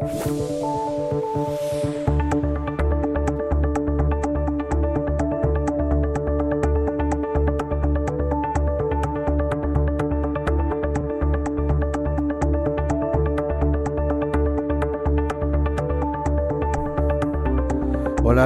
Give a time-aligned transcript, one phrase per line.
[0.00, 0.08] Hola,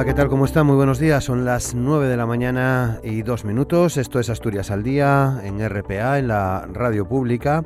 [0.03, 0.27] ¿qué tal?
[0.27, 0.63] ¿Cómo está?
[0.63, 1.23] Muy buenos días.
[1.23, 3.95] Son las 9 de la mañana y dos minutos.
[3.95, 7.63] Esto es Asturias al Día en RPA, en la radio pública.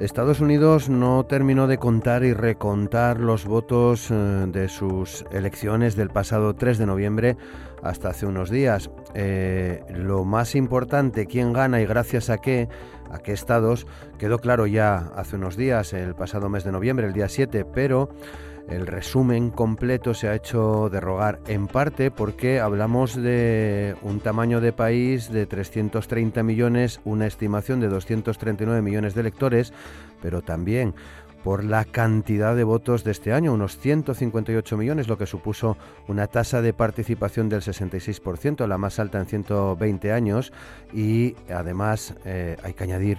[0.00, 4.14] Estados Unidos no terminó de contar y recontar los votos eh,
[4.46, 7.36] de sus elecciones del pasado 3 de noviembre
[7.82, 8.90] hasta hace unos días.
[9.14, 12.68] Eh, lo más importante, quién gana y gracias a qué,
[13.10, 17.12] a qué estados, quedó claro ya hace unos días, el pasado mes de noviembre, el
[17.12, 18.08] día 7, pero
[18.68, 24.60] el resumen completo se ha hecho de rogar en parte porque hablamos de un tamaño
[24.60, 29.72] de país de 330 millones, una estimación de 239 millones de electores,
[30.20, 30.94] pero también
[31.42, 36.26] por la cantidad de votos de este año, unos 158 millones, lo que supuso una
[36.26, 40.52] tasa de participación del 66%, la más alta en 120 años,
[40.92, 43.18] y además eh, hay que añadir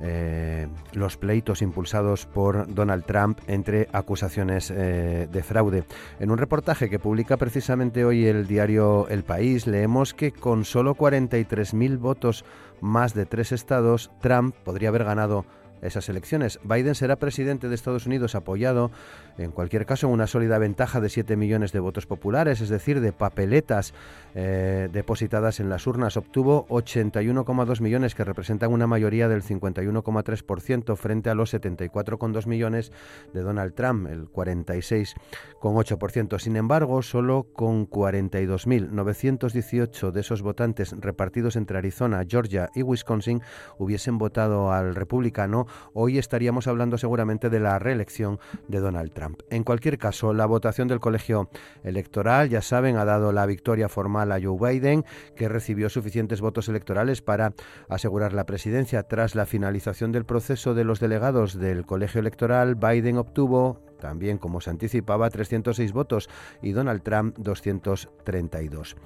[0.00, 5.84] eh, los pleitos impulsados por Donald Trump entre acusaciones eh, de fraude.
[6.20, 10.94] En un reportaje que publica precisamente hoy el diario El País, leemos que con solo
[10.94, 12.44] 43.000 votos
[12.80, 15.46] más de tres estados, Trump podría haber ganado
[15.82, 16.58] esas elecciones.
[16.64, 18.90] Biden será presidente de Estados Unidos apoyado,
[19.38, 23.00] en cualquier caso, en una sólida ventaja de 7 millones de votos populares, es decir,
[23.00, 23.94] de papeletas
[24.34, 26.16] eh, depositadas en las urnas.
[26.16, 32.92] Obtuvo 81,2 millones, que representan una mayoría del 51,3% frente a los 74,2 millones
[33.32, 36.38] de Donald Trump, el 46,8%.
[36.38, 43.42] Sin embargo, solo con 42.918 de esos votantes repartidos entre Arizona, Georgia y Wisconsin
[43.78, 49.40] hubiesen votado al republicano hoy estaríamos hablando seguramente de la reelección de Donald Trump.
[49.50, 51.48] En cualquier caso, la votación del colegio
[51.84, 56.68] electoral, ya saben, ha dado la victoria formal a Joe Biden, que recibió suficientes votos
[56.68, 57.54] electorales para
[57.88, 59.02] asegurar la presidencia.
[59.04, 64.60] Tras la finalización del proceso de los delegados del colegio electoral, Biden obtuvo también como
[64.60, 66.28] se anticipaba 306 votos
[66.62, 68.96] y Donald Trump 232.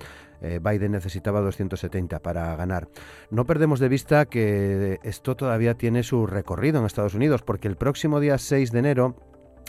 [0.40, 2.88] Eh, Biden necesitaba 270 para ganar.
[3.30, 7.76] No perdemos de vista que esto todavía tiene su recorrido en Estados Unidos, porque el
[7.76, 9.16] próximo día 6 de enero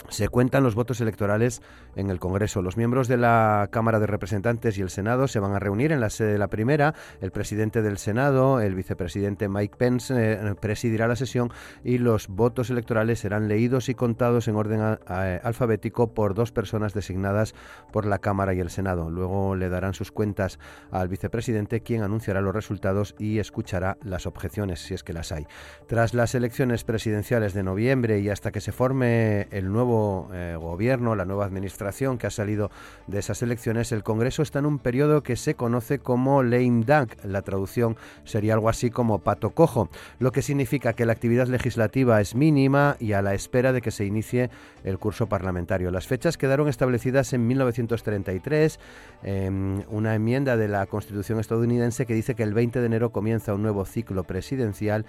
[0.08, 1.62] se cuentan los votos electorales
[1.96, 2.62] en el Congreso.
[2.62, 6.00] Los miembros de la Cámara de Representantes y el Senado se van a reunir en
[6.00, 6.94] la sede de la primera.
[7.20, 11.50] El presidente del Senado, el vicepresidente Mike Pence, eh, presidirá la sesión
[11.84, 17.54] y los votos electorales serán leídos y contados en orden alfabético por dos personas designadas
[17.92, 19.10] por la Cámara y el Senado.
[19.10, 20.58] Luego le darán sus cuentas
[20.90, 25.46] al vicepresidente, quien anunciará los resultados y escuchará las objeciones, si es que las hay.
[25.86, 31.14] Tras las elecciones presidenciales de noviembre y hasta que se forme el nuevo eh, gobierno,
[31.14, 31.81] la nueva administración
[32.18, 32.70] que ha salido
[33.06, 37.24] de esas elecciones, el Congreso está en un periodo que se conoce como lame duck.
[37.24, 42.20] La traducción sería algo así como pato cojo, lo que significa que la actividad legislativa
[42.20, 44.50] es mínima y a la espera de que se inicie
[44.84, 45.90] el curso parlamentario.
[45.90, 48.78] Las fechas quedaron establecidas en 1933,
[49.24, 53.54] en una enmienda de la Constitución estadounidense que dice que el 20 de enero comienza
[53.54, 55.04] un nuevo ciclo presidencial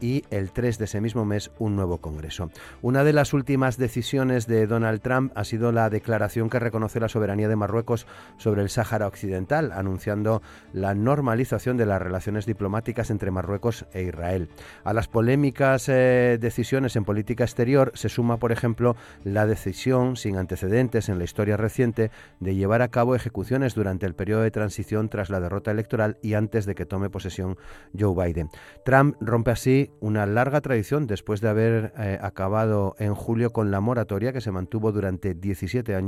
[0.00, 2.50] y el 3 de ese mismo mes un nuevo Congreso.
[2.82, 7.08] Una de las últimas decisiones de Donald Trump ha sido la declaración que reconoce la
[7.08, 8.06] soberanía de Marruecos
[8.36, 14.48] sobre el Sáhara Occidental, anunciando la normalización de las relaciones diplomáticas entre Marruecos e Israel.
[14.84, 20.36] A las polémicas eh, decisiones en política exterior se suma, por ejemplo, la decisión sin
[20.36, 22.10] antecedentes en la historia reciente
[22.40, 26.34] de llevar a cabo ejecuciones durante el periodo de transición tras la derrota electoral y
[26.34, 27.56] antes de que tome posesión
[27.98, 28.48] Joe Biden.
[28.84, 33.80] Trump rompe así una larga tradición después de haber eh, acabado en julio con la
[33.80, 36.05] moratoria que se mantuvo durante 17 años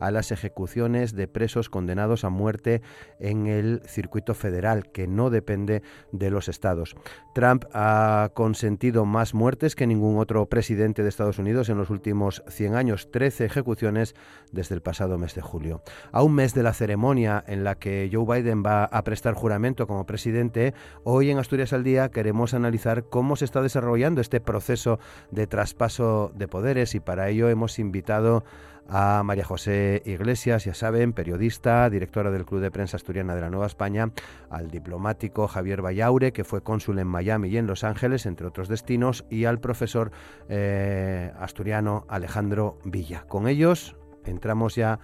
[0.00, 2.82] a las ejecuciones de presos condenados a muerte
[3.18, 5.82] en el circuito federal, que no depende
[6.12, 6.96] de los estados.
[7.34, 12.42] Trump ha consentido más muertes que ningún otro presidente de Estados Unidos en los últimos
[12.48, 14.14] 100 años, 13 ejecuciones
[14.52, 15.82] desde el pasado mes de julio.
[16.12, 19.86] A un mes de la ceremonia en la que Joe Biden va a prestar juramento
[19.86, 24.98] como presidente, hoy en Asturias al Día queremos analizar cómo se está desarrollando este proceso
[25.30, 28.44] de traspaso de poderes y para ello hemos invitado
[28.88, 33.50] a María José Iglesias, ya saben, periodista, directora del Club de Prensa Asturiana de la
[33.50, 34.10] Nueva España,
[34.50, 38.68] al diplomático Javier Vallaure, que fue cónsul en Miami y en Los Ángeles, entre otros
[38.68, 40.10] destinos, y al profesor
[40.48, 43.24] eh, asturiano Alejandro Villa.
[43.28, 44.98] Con ellos entramos ya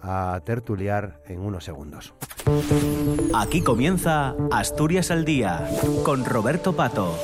[0.00, 2.14] a tertuliar en unos segundos.
[3.34, 5.66] Aquí comienza Asturias al Día
[6.04, 7.14] con Roberto Pato.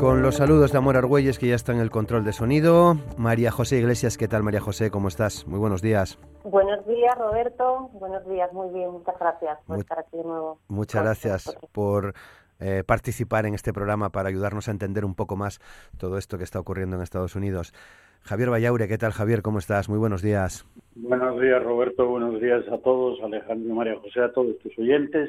[0.00, 2.94] Con los saludos de Amor Argüelles, que ya está en el control de sonido.
[3.18, 4.90] María José Iglesias, ¿qué tal María José?
[4.90, 5.46] ¿Cómo estás?
[5.46, 6.18] Muy buenos días.
[6.42, 7.90] Buenos días, Roberto.
[7.92, 8.92] Buenos días, muy bien.
[8.92, 10.58] Muchas gracias por estar aquí de nuevo.
[10.68, 12.14] Muchas gracias por
[12.60, 15.60] eh, participar en este programa para ayudarnos a entender un poco más
[15.98, 17.74] todo esto que está ocurriendo en Estados Unidos.
[18.22, 19.42] Javier Vallaure, ¿qué tal Javier?
[19.42, 19.90] ¿Cómo estás?
[19.90, 20.64] Muy buenos días.
[20.94, 22.08] Buenos días, Roberto.
[22.08, 25.28] Buenos días a todos, Alejandro y María José, a todos tus oyentes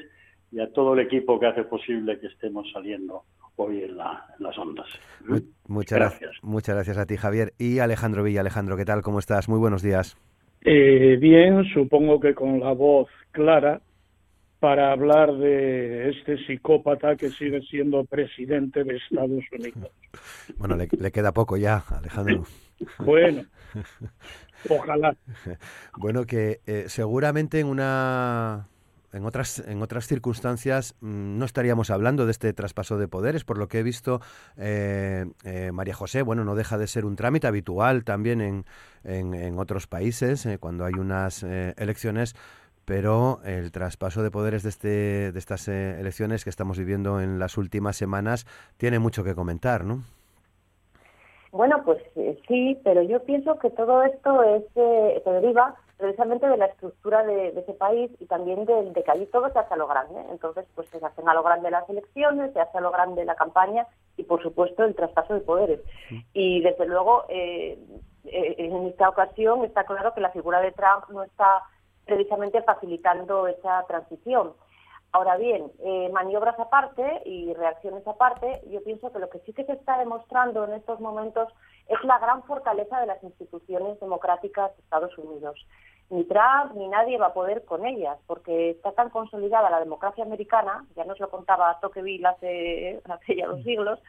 [0.50, 4.88] y a todo el equipo que hace posible que estemos saliendo hoy en, las ondas.
[5.68, 6.32] muchas gracias.
[6.42, 7.54] Muchas gracias a ti, Javier.
[7.58, 8.42] Y Alejandro Villa.
[8.42, 9.02] Alejandro, ¿qué tal?
[9.02, 9.50] ¿Cómo estás?
[9.50, 10.18] Muy buenos días.
[10.64, 13.82] Eh, bien, supongo que con la voz clara
[14.62, 19.92] para hablar de este psicópata que sigue siendo presidente de Estados Unidos.
[20.58, 22.44] Bueno, le, queda poco ya, Alejandro.
[23.00, 23.44] Bueno,
[24.70, 25.16] ojalá.
[25.98, 28.68] Bueno, que eh, seguramente en una
[29.14, 33.44] en otras, en otras circunstancias mm, no estaríamos hablando de este traspaso de poderes.
[33.44, 34.22] Por lo que he visto,
[34.58, 38.66] eh, eh, María José, bueno, no deja de ser un trámite habitual también en,
[39.04, 42.36] en, otros países eh, cuando hay unas elecciones.
[42.86, 47.58] Pero el traspaso de poderes de, este, de estas elecciones que estamos viviendo en las
[47.58, 48.48] últimas semanas
[48.78, 50.04] tiene mucho que comentar, ¿no?
[51.52, 52.02] Bueno, pues
[52.48, 57.50] sí, pero yo pienso que todo esto es, se deriva precisamente de la estructura de,
[57.50, 60.20] ese país y también de, de, que allí todo se hace a lo grande.
[60.32, 63.36] Entonces, pues se hacen a lo grande las elecciones, se hace a lo grande la
[63.36, 63.88] campaña
[64.18, 65.80] y, por supuesto, el traspaso de poderes.
[66.34, 67.78] Y, desde luego, eh,
[68.26, 71.64] eh, en esta ocasión está claro que la figura de Trump no está
[72.06, 74.54] precisamente facilitando esa transición.
[75.14, 79.66] Ahora bien, eh, maniobras aparte y reacciones aparte, yo pienso que lo que sí que
[79.66, 81.50] se está demostrando en estos momentos
[81.88, 85.60] es la gran fortaleza de las instituciones democráticas de Estados Unidos
[86.12, 90.24] ni Trump ni nadie va a poder con ellas, porque está tan consolidada la democracia
[90.24, 94.00] americana, ya nos lo contaba Tocqueville hace, hace ya dos siglos,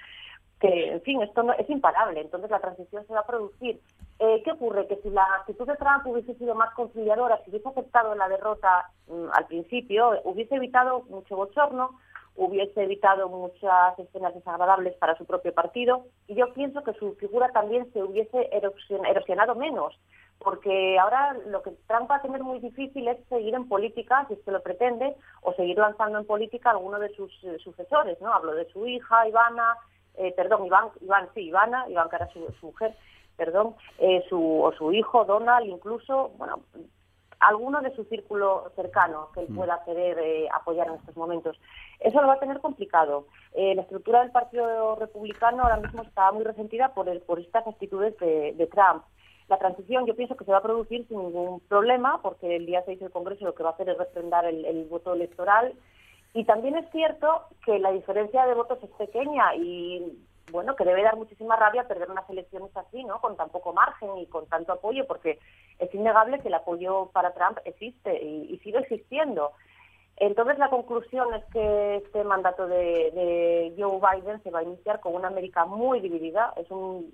[0.61, 3.81] que, en fin, esto no, es imparable, entonces la transición se va a producir.
[4.19, 4.87] Eh, ¿Qué ocurre?
[4.87, 8.91] Que si la actitud de Trump hubiese sido más conciliadora, si hubiese aceptado la derrota
[9.09, 11.99] mm, al principio, hubiese evitado mucho bochorno,
[12.37, 17.51] hubiese evitado muchas escenas desagradables para su propio partido, y yo pienso que su figura
[17.51, 19.99] también se hubiese erosionado menos
[20.43, 24.35] porque ahora lo que Trump va a tener muy difícil es seguir en política, si
[24.35, 28.21] es que lo pretende, o seguir lanzando en política a alguno de sus eh, sucesores,
[28.21, 28.33] ¿no?
[28.33, 29.77] Hablo de su hija, Ivana,
[30.17, 32.95] eh, perdón, Iván, Iván, sí, Ivana, Iván que era su, mujer,
[33.37, 36.61] perdón, eh, su, o su hijo, Donald, incluso, bueno,
[37.41, 39.57] alguno de su círculo cercano que él mm.
[39.57, 41.59] pueda querer apoyar en estos momentos.
[41.99, 43.27] Eso lo va a tener complicado.
[43.55, 48.17] la estructura del Partido Republicano ahora mismo está muy resentida por, el, por estas actitudes
[48.19, 49.03] de Trump.
[49.49, 52.83] La transición yo pienso que se va a producir sin ningún problema, porque el día
[52.85, 55.75] 6 el Congreso lo que va a hacer es refrendar el, voto electoral.
[56.35, 60.19] Y también es cierto que la diferencia de votos es pequeña y
[60.51, 63.21] bueno, que debe dar muchísima rabia perder unas elecciones así, ¿no?
[63.21, 65.39] Con tan poco margen y con tanto apoyo, porque
[65.79, 69.53] es innegable que el apoyo para Trump existe y sigue existiendo.
[70.17, 75.15] Entonces la conclusión es que este mandato de, Joe Biden se va a iniciar con
[75.15, 76.53] una América muy dividida.
[76.57, 77.11] Es un,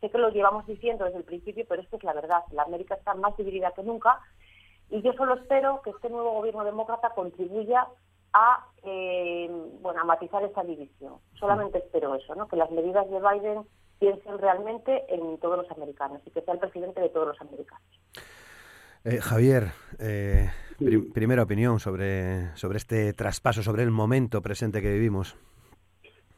[0.00, 2.42] sé que lo llevamos diciendo desde el principio, pero esto es la verdad.
[2.52, 4.20] La América está más dividida que nunca
[4.90, 7.86] y yo solo espero que este nuevo gobierno demócrata contribuya
[8.32, 9.48] a, eh,
[9.80, 11.14] bueno, a matizar esa división.
[11.38, 12.48] Solamente espero eso, ¿no?
[12.48, 13.66] que las medidas de Biden
[13.98, 17.86] piensen realmente en todos los americanos y que sea el presidente de todos los americanos.
[19.04, 20.50] Eh, Javier, eh,
[21.12, 25.36] primera opinión sobre, sobre este traspaso, sobre el momento presente que vivimos.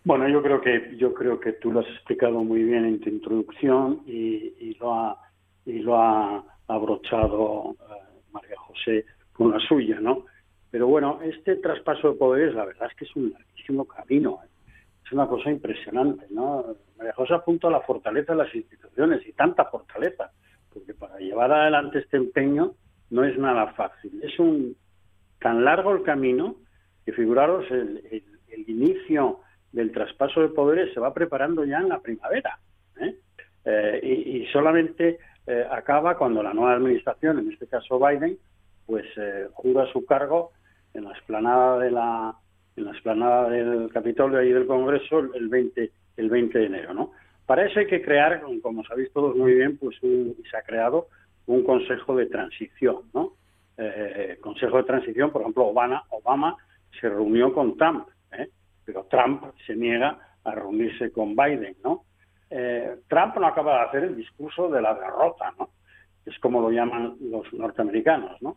[0.04, 3.10] Bueno, yo creo que yo creo que tú lo has explicado muy bien en tu
[3.10, 5.18] introducción y, lo ha
[5.66, 10.24] y lo ha abrochado eh, María José con la suya, ¿no?
[10.70, 14.38] Pero bueno, este traspaso de poderes, la verdad es que es un larguísimo camino.
[15.04, 16.64] Es una cosa impresionante, ¿no?
[16.96, 20.30] María José apunta a la fortaleza de las instituciones y tanta fortaleza
[20.72, 22.72] porque para llevar adelante este empeño
[23.10, 24.20] no es nada fácil.
[24.22, 24.76] Es un
[25.40, 26.56] tan largo el camino
[27.04, 28.24] que figuraros el,
[28.66, 29.40] inicio
[29.72, 32.58] del traspaso de poderes se va preparando ya en la primavera.
[33.00, 33.16] ¿eh?
[33.64, 38.38] Eh, y, solamente eh, acaba cuando la nueva administración, en este caso Biden,
[38.86, 39.06] pues
[39.52, 40.50] jura su cargo
[40.94, 42.34] en la explanada de la
[42.76, 47.12] en la explanada del Capitolio y del Congreso el 20 el 20 de enero, ¿no?
[47.46, 51.08] Para eso hay que crear, como sabéis todos muy bien, pues se ha creado
[51.54, 53.34] un consejo de transición, ¿no?
[53.76, 56.56] Eh, consejo de transición, por ejemplo, Obama, Obama
[57.00, 58.48] se reunió con Trump, ¿eh?
[58.84, 62.04] pero Trump se niega a reunirse con Biden, ¿no?
[62.50, 65.70] Eh, Trump no acaba de hacer el discurso de la derrota, ¿no?
[66.26, 68.56] Es como lo llaman los norteamericanos, ¿no?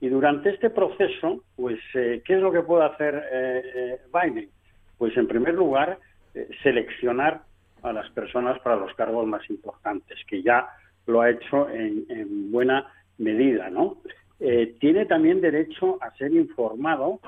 [0.00, 4.48] Y durante este proceso, pues, ¿qué es lo que puede hacer Biden?
[4.96, 5.98] Pues, en primer lugar,
[6.34, 7.42] eh, seleccionar
[7.82, 10.68] a las personas para los cargos más importantes, que ya
[11.10, 12.86] lo ha hecho en, buena
[13.18, 13.98] medida, ¿no?
[14.38, 17.20] Eh, tiene también derecho a ser informado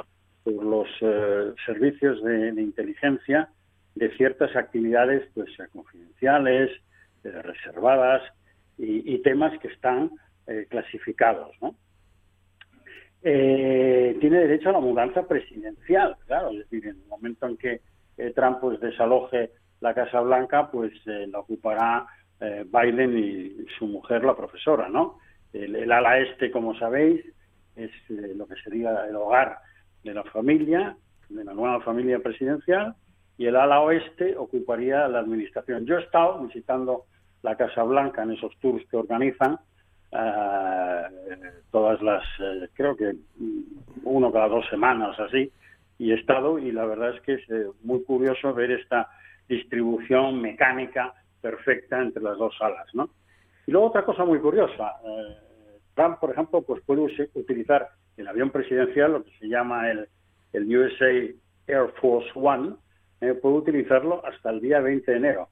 [0.45, 3.49] por los eh, servicios de, inteligencia
[3.95, 6.71] de ciertas actividades pues confidenciales,
[7.23, 8.23] reservadas
[8.79, 10.11] y, temas que están
[10.71, 11.77] clasificados, ¿no?
[13.21, 17.81] tiene derecho a la mudanza presidencial, claro, es decir, en el momento en que
[18.35, 22.07] Trump pues desaloje la Casa Blanca, pues eh, la ocupará
[22.43, 25.19] eh, Biden y su mujer, la profesora, ¿no?
[25.53, 27.25] El, ala este, como sabéis,
[27.77, 29.59] es eh, lo que sería el hogar
[30.03, 30.97] de la familia,
[31.29, 32.97] de la nueva familia presidencial,
[33.39, 35.87] y el ala oeste ocuparía la administración.
[35.87, 37.05] Yo he estado visitando
[37.43, 39.59] la Casa Blanca en esos tours que organizan,
[41.71, 42.23] todas las,
[42.75, 43.15] creo que
[44.05, 45.51] uno cada dos semanas así,
[45.97, 47.49] y he estado, y la verdad es que es
[47.83, 49.09] muy curioso ver esta
[49.49, 53.11] distribución mecánica perfecta entre las dos salas, ¿no?
[53.67, 55.37] Y luego otra cosa muy curiosa, eh,
[55.95, 57.03] Trump, por ejemplo, pues puede
[57.35, 60.09] utilizar el avión presidencial, lo que se llama el,
[60.53, 61.11] el USA
[61.67, 62.77] Air Force One,
[63.21, 65.49] eh, puede utilizarlo hasta el día 20 de enero.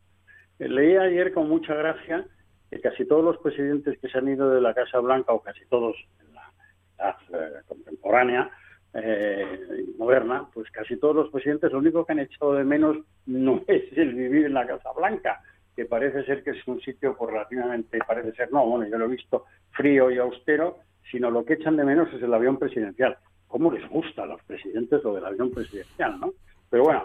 [0.59, 2.26] Eh, leí ayer con mucha gracia
[2.70, 5.64] que casi todos los presidentes que se han ido de la Casa Blanca, o casi
[5.66, 6.52] todos en la
[6.99, 8.50] edad contemporánea,
[8.94, 13.62] eh, moderna, pues casi todos los presidentes lo único que han echado de menos no
[13.68, 15.40] es el vivir en la Casa Blanca,
[15.75, 19.07] que parece ser que es un sitio por relativamente, parece ser no, bueno, yo lo
[19.07, 20.79] he visto frío y austero,
[21.11, 23.17] sino lo que echan de menos es el avión presidencial.
[23.49, 26.33] ¿Cómo les gusta a los presidentes lo del avión presidencial, no?
[26.69, 27.05] Pero bueno,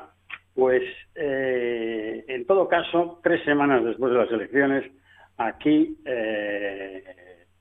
[0.54, 0.84] pues
[1.16, 4.92] eh, en todo caso, tres semanas después de las elecciones,
[5.38, 7.04] aquí eh,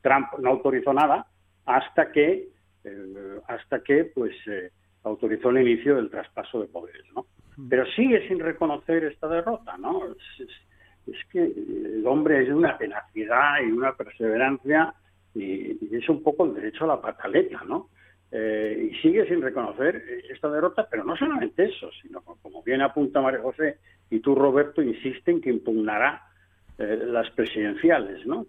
[0.03, 1.27] Trump no autorizó nada
[1.67, 2.49] hasta que
[2.85, 4.71] eh, hasta que pues eh,
[5.05, 7.27] autorizó el inicio del traspaso de poderes, ¿no?
[7.69, 10.03] Pero sigue sin reconocer esta derrota, ¿no?
[10.07, 10.49] Es,
[11.31, 14.95] que el hombre es de una tenacidad y una perseverancia
[15.35, 17.89] y, es un poco el derecho a la pataleta, ¿no?
[18.31, 23.21] Eh, y sigue sin reconocer esta derrota, pero no solamente eso, sino como bien apunta
[23.21, 23.79] María José
[24.11, 26.23] y tú, Roberto, insisten que impugnará
[26.77, 28.47] las presidenciales, ¿no?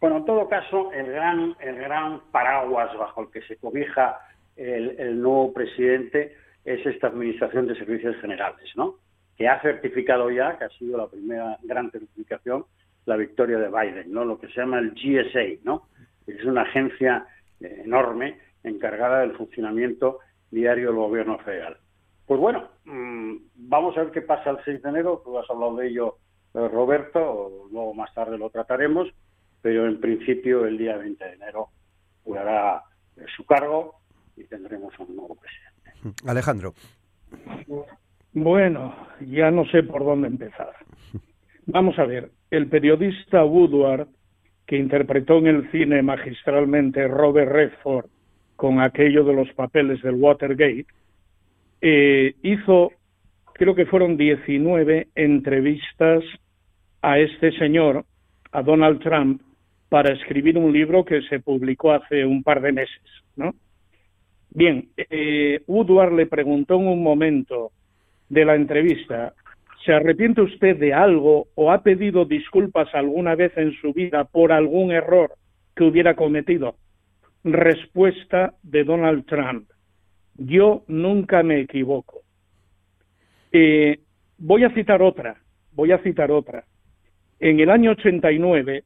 [0.00, 4.18] Bueno, en todo caso, el gran, el gran paraguas bajo el que se cobija
[4.56, 8.96] el, nuevo presidente es esta Administración de Servicios Generales, ¿no?
[9.36, 12.64] Que ha certificado ya, que ha sido la primera gran certificación,
[13.06, 14.24] la victoria de Biden, ¿no?
[14.24, 15.88] lo que se llama el GSA, ¿no?
[16.26, 17.26] es una agencia
[17.60, 21.76] eh, enorme encargada del funcionamiento diario del gobierno federal.
[22.26, 25.76] Pues bueno, mm, vamos a ver qué pasa el 6 de enero, tú has hablado
[25.76, 26.18] de ello,
[26.54, 29.08] eh, Roberto, luego más tarde lo trataremos,
[29.60, 31.68] pero en principio el día 20 de enero
[32.22, 32.82] jurará
[33.36, 33.96] su cargo
[34.36, 36.22] y tendremos un nuevo presidente.
[36.26, 36.74] Alejandro.
[38.34, 38.96] Bueno,
[39.28, 40.72] ya no sé por dónde empezar.
[41.66, 44.08] Vamos a ver, el periodista Woodward,
[44.66, 48.06] que interpretó en el cine magistralmente Robert Redford
[48.56, 50.86] con aquello de los papeles del Watergate,
[51.80, 52.90] eh, hizo,
[53.52, 56.24] creo que fueron 19 entrevistas
[57.02, 58.04] a este señor,
[58.50, 59.42] a Donald Trump,
[59.88, 63.02] para escribir un libro que se publicó hace un par de meses,
[63.36, 63.54] ¿no?
[64.50, 67.70] Bien, eh, Woodward le preguntó en un momento
[68.28, 69.34] de la entrevista,
[69.84, 74.52] ¿se arrepiente usted de algo o ha pedido disculpas alguna vez en su vida por
[74.52, 75.34] algún error
[75.74, 76.76] que hubiera cometido?
[77.44, 79.68] Respuesta de Donald Trump,
[80.36, 82.22] yo nunca me equivoco.
[83.52, 84.00] Eh,
[84.38, 85.36] voy a citar otra,
[85.72, 86.64] voy a citar otra.
[87.38, 88.84] En el año 89,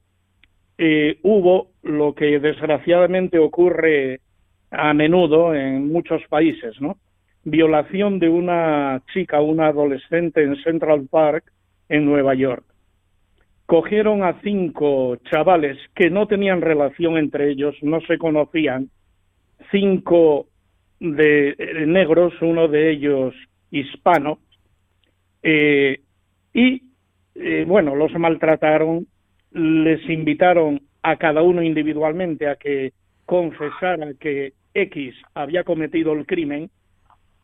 [0.79, 4.21] eh, hubo lo que desgraciadamente ocurre
[4.71, 6.99] a menudo en muchos países, ¿no?
[7.51, 11.45] Violación de una chica, una adolescente en Central Park,
[11.89, 12.65] en Nueva York.
[13.67, 18.91] Cogieron a cinco chavales que no tenían relación entre ellos, no se conocían,
[19.71, 20.47] cinco
[21.01, 23.35] de eh, negros, uno de ellos
[23.71, 24.39] hispano,
[25.43, 26.01] eh,
[26.53, 26.83] y
[27.67, 29.07] bueno, los maltrataron,
[29.53, 32.93] les invitaron a cada uno individualmente a que
[33.25, 36.71] confesara que X había cometido el crimen,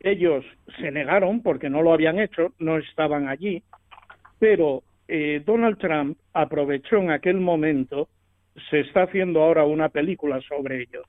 [0.05, 0.45] ellos
[0.79, 3.63] se negaron porque no lo habían hecho, no estaban allí,
[4.39, 8.09] pero eh, Donald Trump aprovechó en aquel momento,
[8.71, 11.03] se está haciendo ahora una película sobre ello,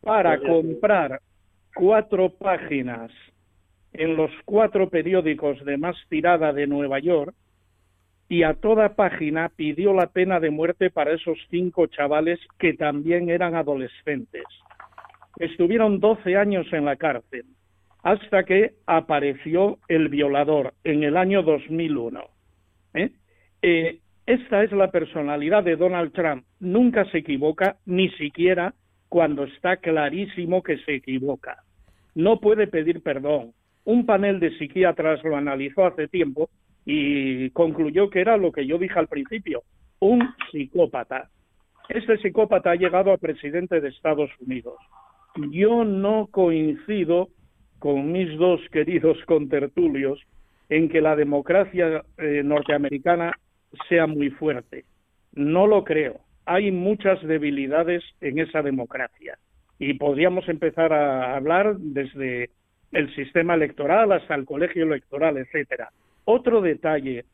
[0.00, 1.20] para comprar
[1.74, 3.10] cuatro páginas
[3.92, 7.34] en los cuatro periódicos de más tirada de Nueva York,
[8.28, 13.30] y a toda página pidió la pena de muerte para esos cinco chavales que también
[13.30, 14.44] eran adolescentes.
[15.38, 17.44] Estuvieron 12 años en la cárcel.
[18.06, 22.20] Hasta que apareció el violador en el año 2001.
[22.94, 23.10] ¿eh?
[23.62, 26.44] Eh, esta es la personalidad de Donald Trump.
[26.60, 28.74] Nunca se equivoca, ni siquiera
[29.08, 31.64] cuando está clarísimo que se equivoca.
[32.14, 33.54] No puede pedir perdón.
[33.84, 36.48] Un panel de psiquiatras lo analizó hace tiempo
[36.84, 39.64] y concluyó que era lo que yo dije al principio,
[39.98, 40.22] un
[40.52, 41.28] psicópata.
[41.88, 44.76] Este psicópata ha llegado a presidente de Estados Unidos.
[45.50, 47.30] Yo no coincido
[47.86, 50.18] con mis dos queridos contertulios
[50.68, 53.38] en que la democracia eh, norteamericana
[53.88, 54.84] sea muy fuerte.
[55.34, 56.18] No lo creo.
[56.46, 59.38] Hay muchas debilidades en esa democracia
[59.78, 62.50] y podríamos empezar a hablar desde
[62.90, 65.90] el sistema electoral hasta el colegio electoral, etcétera.
[66.24, 67.24] Otro detalle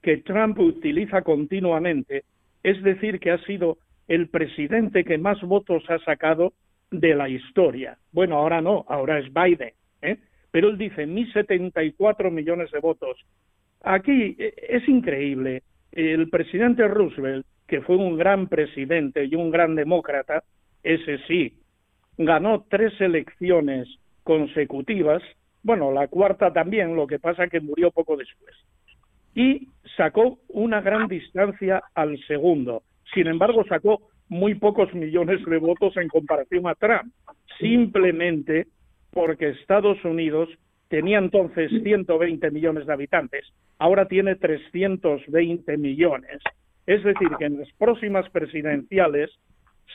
[0.00, 2.24] que Trump utiliza continuamente
[2.62, 6.54] es decir que ha sido el presidente que más votos ha sacado
[6.90, 7.98] de la historia.
[8.10, 9.74] Bueno, ahora no, ahora es Biden.
[10.02, 10.18] ¿Eh?
[10.50, 13.18] Pero él dice, mis 74 millones de votos.
[13.82, 15.62] Aquí eh, es increíble.
[15.92, 20.42] El presidente Roosevelt, que fue un gran presidente y un gran demócrata,
[20.82, 21.54] ese sí,
[22.16, 23.88] ganó tres elecciones
[24.22, 25.22] consecutivas,
[25.62, 28.54] bueno, la cuarta también, lo que pasa que murió poco después.
[29.34, 32.82] Y sacó una gran distancia al segundo.
[33.14, 37.12] Sin embargo, sacó muy pocos millones de votos en comparación a Trump.
[37.58, 38.66] Simplemente
[39.10, 40.48] porque Estados Unidos
[40.88, 43.44] tenía entonces 120 millones de habitantes,
[43.78, 46.38] ahora tiene 320 millones.
[46.86, 49.30] Es decir, que en las próximas presidenciales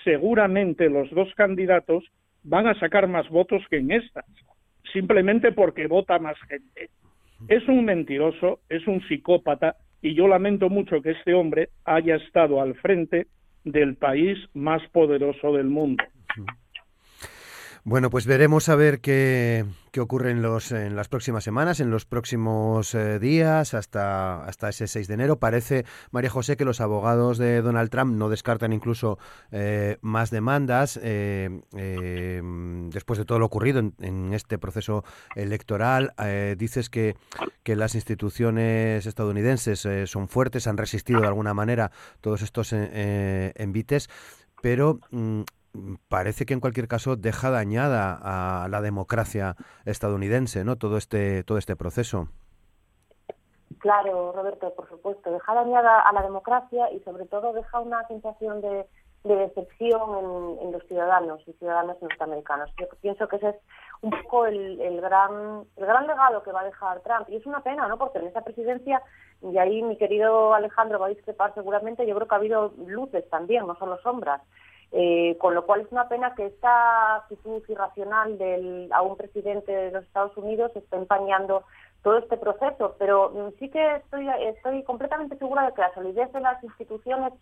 [0.03, 2.03] seguramente los dos candidatos
[2.43, 4.25] van a sacar más votos que en estas,
[4.91, 6.89] simplemente porque vota más gente.
[7.47, 12.61] Es un mentiroso, es un psicópata y yo lamento mucho que este hombre haya estado
[12.61, 13.27] al frente
[13.63, 16.03] del país más poderoso del mundo.
[17.85, 21.91] Bueno, pues veremos a ver qué, qué ocurre en, los, en las próximas semanas, en
[21.91, 25.37] los próximos eh, días, hasta, hasta ese 6 de enero.
[25.37, 29.19] Parece, María José, que los abogados de Donald Trump no descartan incluso
[29.51, 31.49] eh, más demandas eh,
[32.89, 35.03] después de todo lo ocurrido en, este proceso
[35.35, 36.13] electoral.
[36.57, 37.17] dices que,
[37.63, 41.91] que las instituciones estadounidenses son fuertes, han resistido de alguna manera
[42.21, 44.09] todos estos envites,
[44.61, 45.41] pero mm,
[46.07, 48.19] parece que en cualquier caso deja dañada
[48.63, 49.55] a la democracia
[49.85, 50.77] estadounidense, ¿no?
[50.77, 52.29] Todo este todo este proceso.
[53.79, 58.61] Claro, Roberto, por supuesto, deja dañada a la democracia y sobre todo deja una sensación
[58.61, 58.85] de,
[59.23, 62.71] decepción en, los ciudadanos y ciudadanas norteamericanos.
[62.79, 63.55] Yo pienso que ese es
[64.01, 67.45] un poco el, el, gran el gran legado que va a dejar Trump y es
[67.45, 67.97] una pena, ¿no?
[67.97, 69.01] Porque en esa presidencia
[69.41, 72.07] y ahí mi querido Alejandro va a discrepar seguramente.
[72.07, 74.41] Yo creo que ha habido luces también, no solo sombras.
[74.95, 79.71] Eh, con lo cual es una pena que esta actitud irracional del, a un presidente
[79.71, 81.63] de los Estados Unidos esté empañando
[82.03, 86.31] todo este proceso, pero mm, sí que estoy, estoy completamente segura de que la solidez
[86.31, 87.33] de las instituciones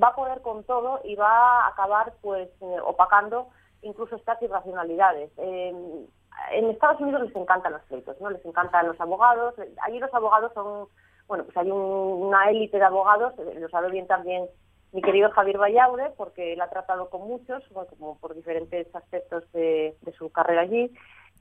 [0.00, 3.48] va a poder con todo y va a acabar pues eh, opacando
[3.82, 5.32] incluso estas irracionalidades.
[5.36, 8.30] en Estados Unidos les encantan los pleitos, ¿no?
[8.30, 9.56] Les encantan los abogados.
[9.82, 10.86] Allí los abogados son,
[11.26, 14.48] bueno, pues hay una élite de abogados, eh, lo sabe bien también
[14.92, 17.62] mi querido Javier Vallaude, porque él ha tratado con muchos,
[17.98, 20.92] como por diferentes aspectos de, su carrera allí.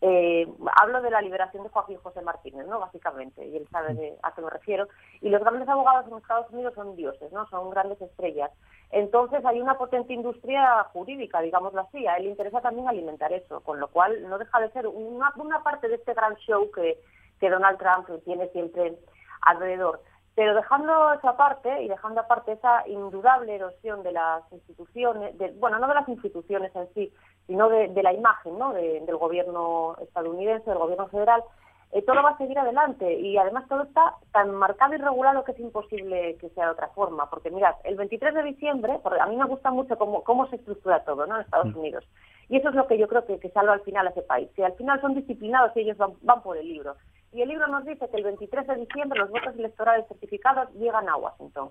[0.02, 0.48] Eh,
[0.82, 2.80] hablo de la liberación de Joaquín José Martínez, ¿no?
[2.80, 4.88] Básicamente, y él sabe a qué me refiero.
[5.22, 7.48] Y los grandes abogados en Estados Unidos son dioses, ¿no?
[7.50, 8.52] Son grandes estrellas.
[8.92, 12.08] Entonces hay una potente industria jurídica, digámoslo así.
[12.08, 15.34] A él le interesa también alimentar eso, con lo cual no deja de ser una,
[15.36, 16.98] una parte de este gran show que,
[17.40, 18.98] que Donald Trump tiene siempre
[19.42, 20.02] alrededor.
[20.36, 25.88] Pero dejando esa parte y dejando aparte esa indudable erosión de las instituciones, bueno, no
[25.88, 27.14] de las instituciones en sí,
[27.48, 28.74] sino de, la imagen ¿no?
[28.74, 31.44] del gobierno estadounidense, del gobierno federal,
[31.92, 35.54] eh, todo va a seguir adelante y además todo está tan marcado y regulado que
[35.54, 37.30] es imposible que sea de otra forma.
[37.30, 40.58] Porque mirad, el 23 de diciembre, porque a mí me gusta mucho cómo, cómo se
[40.58, 41.36] estructura todo ¿no?
[41.36, 41.80] en Estados mm.
[41.80, 42.08] Unidos.
[42.48, 44.50] Y eso es lo que yo creo que, que salva al final a ese país.
[44.56, 46.96] Si al final son disciplinados y ellos van por el libro.
[47.32, 51.08] Y el libro nos dice que el 23 de diciembre los votos electorales certificados llegan
[51.10, 51.70] a Washington.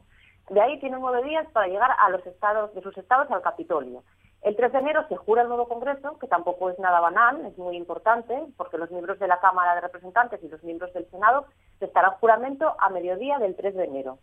[0.50, 4.02] De ahí tienen nueve días para llegar a los estados, de sus estados al Capitolio.
[4.42, 7.58] El 3 de enero se jura el nuevo Congreso, que tampoco es nada banal, es
[7.58, 11.46] muy importante, porque los miembros de la Cámara de Representantes y los miembros del Senado
[11.78, 14.18] se estarán juramento a mediodía del 3 de enero.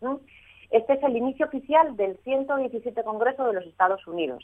[0.72, 4.44] Este es el inicio oficial del 117 Congreso de los Estados Unidos.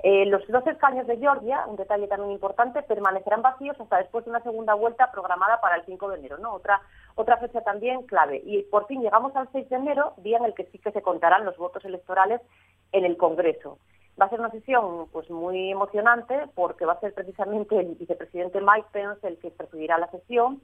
[0.00, 4.30] Eh, los dos escaños de Georgia, un detalle también importante, permanecerán vacíos hasta después de
[4.30, 6.54] una segunda vuelta programada para el 5 de enero, ¿no?
[6.54, 6.80] Otra,
[7.16, 8.40] otra fecha también clave.
[8.44, 11.02] Y por fin llegamos al 6 de enero, día en el que sí que se
[11.02, 12.40] contarán los votos electorales
[12.92, 13.78] en el Congreso.
[14.20, 18.60] Va a ser una sesión pues muy emocionante porque va a ser precisamente el vicepresidente
[18.60, 20.60] Mike Pence el que presidirá la sesión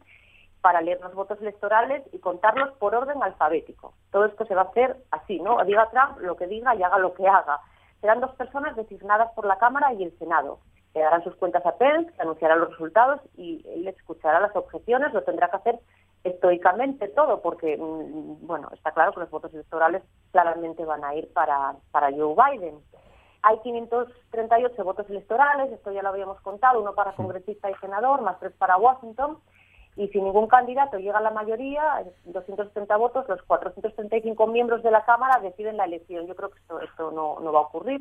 [0.61, 3.93] para leer los votos electorales y contarlos por orden alfabético.
[4.11, 5.62] Todo esto se va a hacer así, ¿no?
[5.64, 7.61] Diga Trump lo que diga y haga lo que haga.
[8.01, 10.61] Serán dos personas designadas por la Cámara y el Senado.
[10.95, 15.12] Le darán sus cuentas a Pence, que anunciará los resultados y él escuchará las objeciones,
[15.12, 15.81] lo tendrá que hacer
[16.25, 21.31] estoicamente todo, porque, mm, bueno, está claro que los votos electorales claramente van a ir
[21.35, 22.79] para, para Joe Biden.
[23.46, 28.40] Hay 538 votos electorales, esto ya lo habíamos contado, uno para congresista y senador, más
[28.40, 29.38] tres para Washington,
[29.96, 35.04] y si ningún candidato llega a la mayoría, 270 votos, los 435 miembros de la
[35.04, 36.26] Cámara deciden la elección.
[36.26, 38.00] Yo creo que esto, esto no, no va a ocurrir,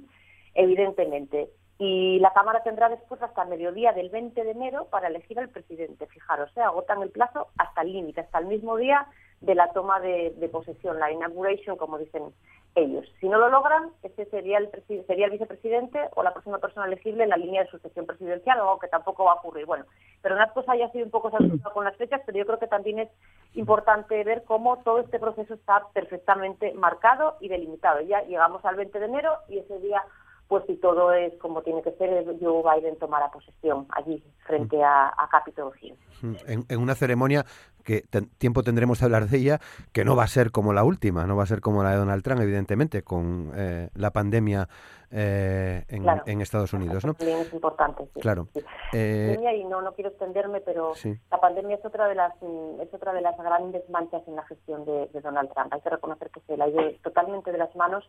[0.53, 5.39] evidentemente y la Cámara tendrá después hasta el mediodía del 20 de enero para elegir
[5.39, 6.08] al presidente.
[6.08, 9.06] Fijaros, se agotan el plazo hasta el límite, hasta el mismo día
[9.43, 12.34] de la toma de, posesión, la inauguration, como dicen
[12.75, 13.06] ellos.
[13.19, 14.69] Si no lo logran, ese sería el,
[15.06, 18.79] sería el vicepresidente o la próxima persona elegible en la línea de sucesión presidencial, algo
[18.79, 19.65] que tampoco va a ocurrir.
[19.65, 19.86] Bueno,
[20.21, 21.29] pero una cosa ya ha sido un poco
[21.73, 23.10] con las fechas, pero yo creo que también es
[23.53, 27.99] importante ver cómo todo este proceso está perfectamente marcado y delimitado.
[28.01, 30.03] Ya llegamos al 20 de enero y ese día
[30.47, 35.08] pues si todo es como tiene que ser, Joe Biden tomará posesión allí frente a,
[35.08, 35.95] a Capitol Hill.
[36.21, 36.36] Mm,
[36.69, 37.45] en, una ceremonia
[37.84, 38.03] que
[38.38, 39.60] tiempo tendremos de hablar de ella,
[39.91, 41.97] que no va a ser como la última, no va a ser como la de
[41.97, 44.69] Donald Trump, evidentemente, con eh, la pandemia
[45.12, 47.15] eh, en, Estados Unidos, ¿no?
[47.19, 48.19] es importante, sí.
[48.21, 48.47] Claro.
[48.93, 50.93] Eh, y no, no quiero extenderme, pero
[51.29, 52.34] la pandemia es otra de las
[52.82, 55.73] es otra de las grandes manchas en la gestión de, de Donald Trump.
[55.73, 58.08] Hay que reconocer que se la ido totalmente de las manos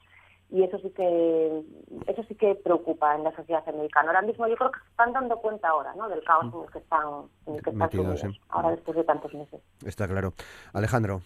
[0.50, 1.62] y eso sí que
[2.06, 4.08] eso sí que preocupa en la sociedad americana.
[4.08, 6.08] Ahora mismo yo creo que se están dando cuenta ahora, ¿no?
[6.08, 7.02] Del caos en el que están,
[7.46, 9.60] en el que están ahora después de tantos meses.
[9.84, 10.32] Está claro.
[10.72, 11.22] Alejandro.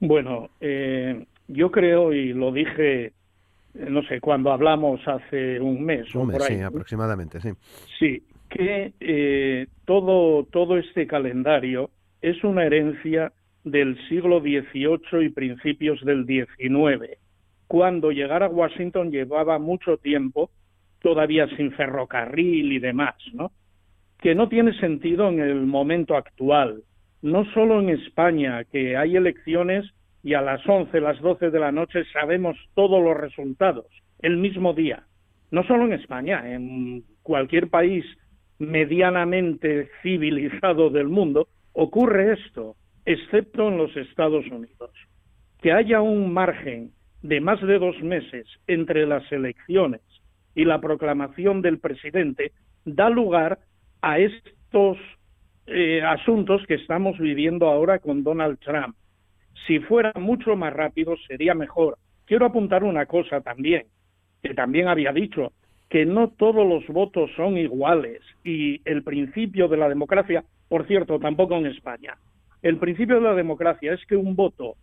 [0.00, 3.12] Bueno, eh, yo creo y lo dije
[3.74, 7.50] no sé, cuando hablamos hace un mes un mes, sí, aproximadamente, sí.
[8.00, 13.32] Sí, que eh, todo, todo este calendario es una herencia
[13.62, 17.19] del siglo XVIII y principios del XIX
[17.70, 20.50] cuando llegar a Washington llevaba mucho tiempo,
[21.00, 23.52] todavía sin ferrocarril y demás, ¿no?
[24.18, 26.82] Que no tiene sentido en el momento actual,
[27.22, 29.88] no solo en España, que hay elecciones
[30.24, 33.86] y a las 11, las 12 de la noche sabemos todos los resultados,
[34.18, 35.04] el mismo día.
[35.52, 38.04] No solo en España, en cualquier país
[38.58, 44.90] medianamente civilizado del mundo ocurre esto, excepto en los Estados Unidos.
[45.62, 46.90] Que haya un margen
[47.22, 50.00] de más de dos meses entre las elecciones
[50.54, 52.52] y la proclamación del presidente
[52.84, 53.58] da lugar
[54.02, 54.96] a estos
[55.66, 58.96] eh, asuntos que estamos viviendo ahora con Donald Trump.
[59.66, 61.98] Si fuera mucho más rápido sería mejor.
[62.24, 63.84] Quiero apuntar una cosa también,
[64.42, 65.52] que también había dicho,
[65.88, 71.18] que no todos los votos son iguales y el principio de la democracia, por cierto,
[71.18, 72.16] tampoco en España.
[72.62, 74.76] El principio de la democracia es que un voto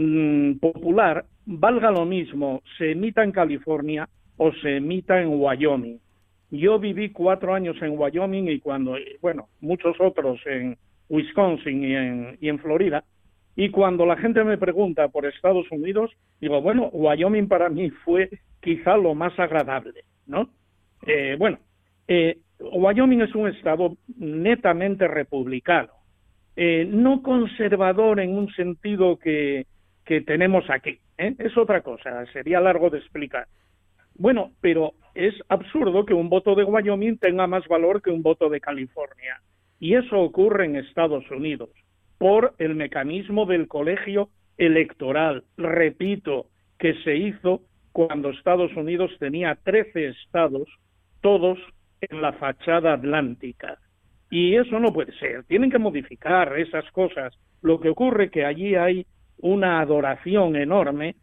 [0.00, 5.98] Mm, popular valga lo mismo se emita en California o se emita en Wyoming.
[6.52, 12.38] Yo viví cuatro años en Wyoming y cuando, bueno, muchos otros en Wisconsin y en,
[12.40, 13.02] y en Florida,
[13.56, 18.30] y cuando la gente me pregunta por Estados Unidos, digo, bueno, Wyoming para mí fue
[18.60, 20.48] quizá lo más agradable, ¿no?
[21.08, 21.58] Eh, bueno,
[22.06, 25.90] eh, Wyoming es un estado netamente republicano,
[26.54, 29.66] eh, no conservador en un sentido que
[30.08, 30.98] que tenemos aquí.
[31.18, 31.34] ¿eh?
[31.38, 33.46] Es otra cosa, sería largo de explicar.
[34.14, 38.48] Bueno, pero es absurdo que un voto de Wyoming tenga más valor que un voto
[38.48, 39.42] de California.
[39.78, 41.68] Y eso ocurre en Estados Unidos
[42.16, 46.46] por el mecanismo del colegio electoral, repito,
[46.78, 47.60] que se hizo
[47.92, 50.68] cuando Estados Unidos tenía 13 estados,
[51.20, 51.58] todos
[52.00, 53.78] en la fachada atlántica.
[54.30, 57.38] Y eso no puede ser, tienen que modificar esas cosas.
[57.60, 59.04] Lo que ocurre que allí hay
[59.40, 61.16] una adoración enorme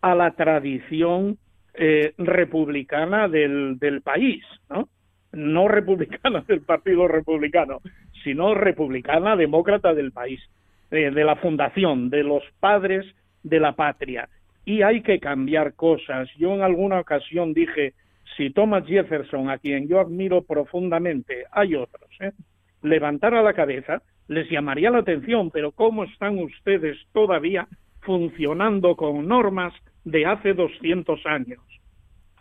[0.00, 1.38] a la tradición
[1.74, 4.88] eh, republicana del, del país, ¿no?
[5.32, 7.80] No republicana del Partido Republicano,
[8.22, 10.40] sino republicana demócrata del país,
[10.90, 13.06] eh, de la fundación, de los padres
[13.42, 14.28] de la patria.
[14.64, 16.28] Y hay que cambiar cosas.
[16.36, 17.94] Yo en alguna ocasión dije,
[18.36, 22.32] si Thomas Jefferson, a quien yo admiro profundamente, hay otros, ¿eh?
[22.82, 27.66] levantara la cabeza, les llamaría la atención, pero ¿cómo están ustedes todavía
[28.00, 31.60] funcionando con normas de hace 200 años?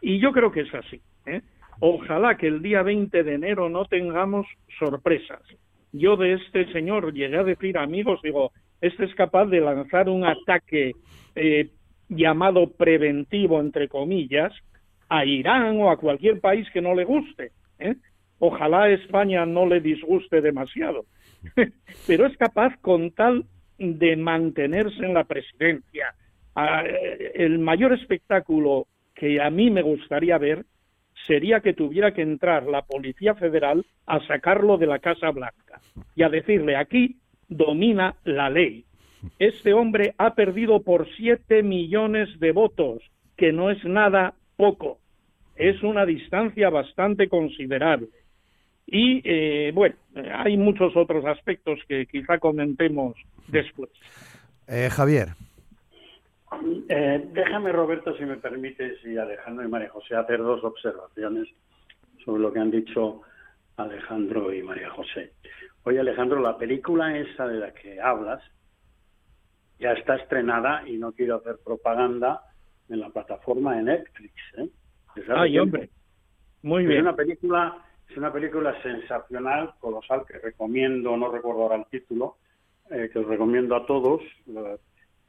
[0.01, 1.01] Y yo creo que es así.
[1.25, 1.41] ¿eh?
[1.79, 4.47] Ojalá que el día 20 de enero no tengamos
[4.79, 5.41] sorpresas.
[5.91, 10.25] Yo de este señor llegué a decir, amigos, digo, este es capaz de lanzar un
[10.25, 10.93] ataque
[11.35, 11.69] eh,
[12.09, 14.53] llamado preventivo, entre comillas,
[15.09, 17.51] a Irán o a cualquier país que no le guste.
[17.79, 17.95] ¿eh?
[18.39, 21.05] Ojalá España no le disguste demasiado,
[22.07, 23.45] pero es capaz con tal
[23.77, 26.13] de mantenerse en la presidencia.
[26.55, 30.65] Ah, eh, el mayor espectáculo que a mí me gustaría ver
[31.27, 35.81] sería que tuviera que entrar la Policía Federal a sacarlo de la Casa Blanca
[36.15, 38.85] y a decirle aquí domina la ley.
[39.37, 43.03] Este hombre ha perdido por siete millones de votos,
[43.37, 44.99] que no es nada poco,
[45.55, 48.07] es una distancia bastante considerable.
[48.85, 49.95] Y eh, bueno,
[50.33, 53.15] hay muchos otros aspectos que quizá comentemos
[53.47, 53.89] después.
[54.67, 55.29] Eh, Javier.
[56.89, 61.47] Eh, déjame, Roberto, si me permites, y Alejandro y María José, hacer dos observaciones
[62.25, 63.21] sobre lo que han dicho
[63.77, 65.31] Alejandro y María José.
[65.83, 68.43] Oye, Alejandro, la película esa de la que hablas
[69.79, 72.41] ya está estrenada y no quiero hacer propaganda
[72.89, 74.33] en la plataforma de Netflix.
[74.57, 74.69] ¿eh?
[75.29, 75.89] Ay, hombre.
[76.61, 76.99] Muy bien.
[76.99, 77.77] Es una película,
[78.11, 82.37] es una película sensacional, colosal, que recomiendo, no recuerdo ahora el título,
[82.89, 84.21] eh, que os recomiendo a todos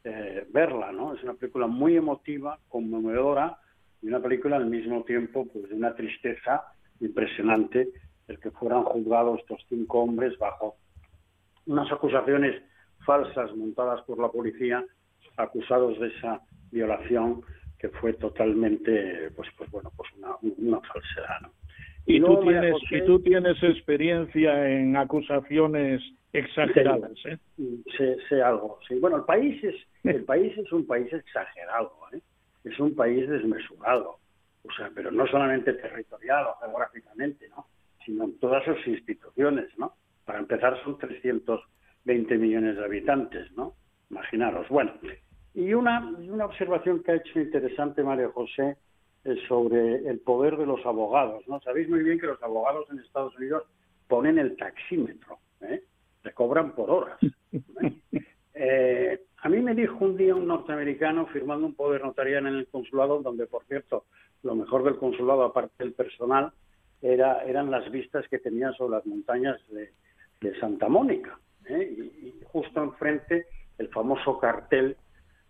[0.02, 1.14] eh, verla, ¿no?
[1.14, 3.56] Es una película muy emotiva, conmovedora
[4.02, 6.64] y una película al mismo tiempo pues de una tristeza
[7.00, 7.88] impresionante
[8.26, 10.76] el que fueran juzgados estos cinco hombres bajo
[11.66, 12.62] unas acusaciones
[13.06, 14.84] falsas montadas por la policía,
[15.36, 16.40] acusados de esa
[16.72, 17.42] violación
[17.78, 21.42] que fue totalmente, pues, pues bueno, pues una, una falsedad.
[21.42, 21.61] ¿no?
[22.06, 27.38] Y, tú tienes, y tú tienes experiencia en acusaciones exageradas, ¿eh?
[27.96, 28.98] Sé, sé, algo, sí.
[28.98, 32.20] Bueno, el país es el país es un país exagerado, ¿eh?
[32.64, 34.18] Es un país desmesurado,
[34.64, 37.66] o sea, pero no solamente territorial o geográficamente, ¿no?
[38.04, 39.94] Sino en todas sus instituciones, ¿no?
[40.24, 43.74] Para empezar son 320 millones de habitantes, ¿no?
[44.10, 44.68] Imaginaros.
[44.68, 44.92] Bueno,
[45.54, 48.76] y una, una observación que ha hecho interesante María José
[49.48, 51.46] sobre el poder de los abogados.
[51.46, 51.60] ¿no?
[51.60, 53.64] Sabéis muy bien que los abogados en Estados Unidos
[54.08, 55.82] ponen el taxímetro, ¿eh?
[56.34, 57.18] cobran por horas.
[58.54, 62.66] Eh, a mí me dijo un día un norteamericano firmando un poder notarial en el
[62.68, 64.04] consulado, donde, por cierto,
[64.42, 66.52] lo mejor del consulado, aparte del personal,
[67.00, 69.90] era, eran las vistas que tenía sobre las montañas de,
[70.60, 71.40] Santa Mónica.
[71.64, 71.92] ¿eh?
[71.96, 73.46] Y, y, justo enfrente
[73.78, 74.96] el famoso cartel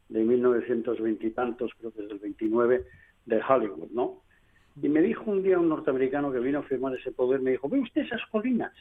[0.08, 2.86] de 1920 y tantos, creo que es del 29,
[3.26, 4.22] de Hollywood, ¿no?
[4.80, 7.68] Y me dijo un día un norteamericano que vino a firmar ese poder, me dijo,
[7.68, 8.72] ¿ve usted esas colinas?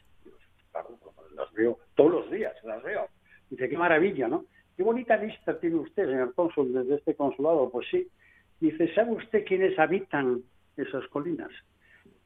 [0.72, 0.98] claro,
[1.36, 3.08] las veo todos los días, las veo.
[3.50, 4.46] Dice, qué maravilla, ¿no?
[4.76, 7.70] Qué bonita vista tiene usted, señor cónsul, desde este consulado.
[7.70, 8.08] Pues sí.
[8.60, 10.42] Dice, ¿sabe usted quiénes habitan
[10.78, 11.52] esas colinas?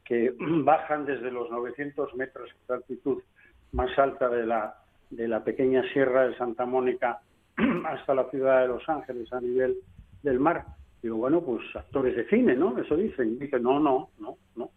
[0.04, 3.24] Que bajan desde los 900 metros de altitud
[3.72, 4.76] más alta de la,
[5.10, 7.22] de la pequeña sierra de Santa Mónica
[7.86, 9.78] hasta la ciudad de Los Ángeles a nivel
[10.22, 10.66] del mar.
[11.06, 12.80] Digo, bueno, pues actores de cine, ¿no?
[12.80, 13.34] Eso dicen.
[13.34, 14.72] Y dice, no, no, no, no.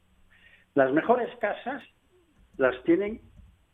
[0.74, 1.82] Las mejores casas
[2.58, 3.22] las tienen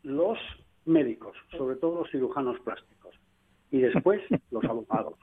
[0.03, 0.39] los
[0.85, 3.13] médicos, sobre todo los cirujanos plásticos.
[3.71, 5.19] Y después los abogados.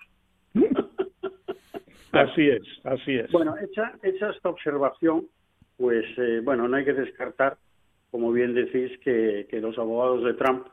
[2.12, 3.32] así es, así es.
[3.32, 5.26] Bueno, hecha, hecha esta observación,
[5.78, 7.56] pues eh, bueno, no hay que descartar,
[8.10, 10.66] como bien decís, que, que los abogados de Trump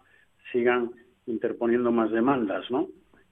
[0.52, 0.92] sigan
[1.26, 2.90] interponiendo más demandas, ¿no?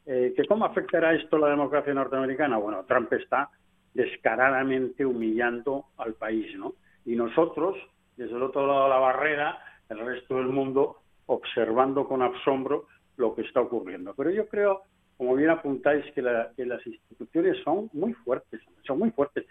[0.09, 2.57] Eh, ¿Que ¿Cómo afectará esto la democracia norteamericana?
[2.57, 3.49] Bueno, Trump está
[3.93, 6.75] descaradamente humillando al país, ¿no?
[7.05, 7.75] Y nosotros,
[8.15, 12.85] desde el otro lado de la barrera, el resto del mundo, observando con asombro
[13.17, 14.13] lo que está ocurriendo.
[14.15, 14.83] Pero yo creo,
[15.17, 16.23] como bien apuntáis, que,
[16.55, 19.45] que las instituciones son muy fuertes, son muy fuertes.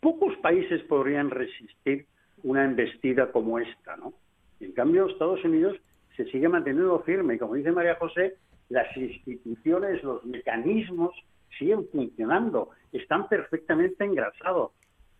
[0.00, 2.04] Pocos países podrían resistir
[2.42, 4.12] una embestida como esta, ¿no?
[4.60, 5.78] En cambio, Estados Unidos
[6.14, 7.34] se sigue manteniendo firme.
[7.36, 8.36] Y como dice María José,
[8.70, 11.12] las instituciones, los mecanismos
[11.58, 14.72] siguen funcionando, están perfectamente engrasados.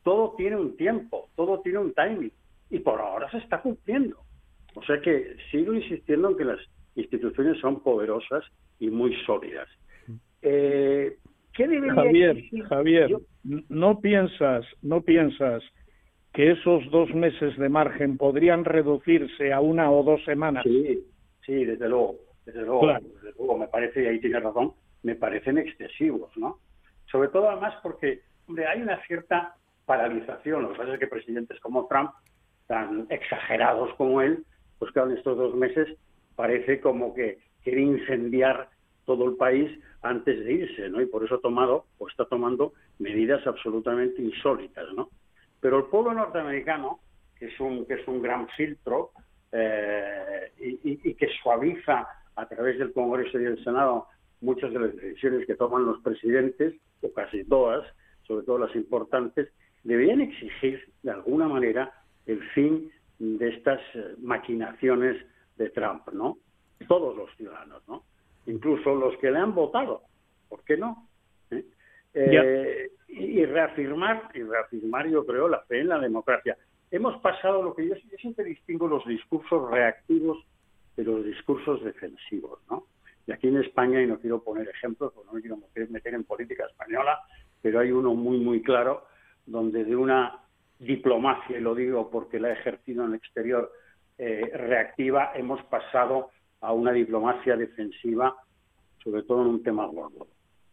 [0.03, 2.33] Todo tiene un tiempo, todo tiene un timing.
[2.71, 4.17] Y por ahora se está cumpliendo.
[4.75, 6.61] O sea que sigo insistiendo en que las
[6.95, 8.45] instituciones son poderosas
[8.79, 9.69] y muy sólidas.
[10.43, 11.17] Eh,
[11.53, 13.11] Javier, Javier,
[13.69, 15.63] no piensas, no piensas
[16.33, 20.63] que esos dos meses de margen podrían reducirse a una o dos semanas.
[20.65, 21.05] Sí,
[21.45, 22.17] sí, desde luego,
[22.53, 26.59] desde luego, desde luego me parece, y ahí tiene razón, me parecen excesivos, ¿no?
[27.11, 29.55] Sobre todo además porque, hombre, hay una cierta
[29.87, 30.63] paralización.
[30.63, 32.11] Lo que pasa es que presidentes como Trump,
[32.67, 34.45] tan exagerados como él,
[34.79, 35.89] pues claro, en estos dos meses
[36.37, 38.69] parece como que quiere incendiar
[39.05, 39.71] todo el país
[40.03, 41.01] antes de irse, ¿no?
[41.01, 45.11] Y por eso ha tomado, o está tomando medidas absolutamente insólitas, ¿no?
[45.61, 47.01] Pero el pueblo norteamericano,
[47.39, 49.11] que es un, que es un gran filtro
[49.53, 54.07] eh, y, que suaviza a través del Congreso y del Senado
[54.41, 57.87] muchas de las decisiones que toman los presidentes, o casi todas,
[58.27, 59.49] sobre todo las importantes,
[59.85, 61.93] deberían exigir de alguna manera
[62.27, 65.25] el fin de estas eh, maquinaciones
[65.57, 66.39] de Trump, ¿no?
[66.89, 68.05] Todos los ciudadanos, ¿no?
[68.47, 70.03] Incluso los que le han votado,
[70.49, 71.07] ¿por qué no?
[71.51, 71.65] ¿Eh?
[72.15, 76.57] Eh, y reafirmar, y reafirmar, yo creo, la fe en la democracia.
[76.91, 80.39] Hemos pasado lo que yo, yo siempre distingo los discursos reactivos
[81.01, 82.85] de los discursos defensivos, ¿no?
[83.27, 86.25] Y aquí en España, y no quiero poner ejemplos, porque no me quiero meter en
[86.25, 87.21] política española,
[87.63, 89.07] pero hay uno muy, muy claro,
[89.47, 90.39] donde de una
[90.79, 93.73] diplomacia, y lo digo porque la he ejercido en el exterior,
[94.19, 98.37] eh, reactiva, hemos pasado a una diplomacia defensiva,
[99.03, 100.27] sobre todo en un tema gordo.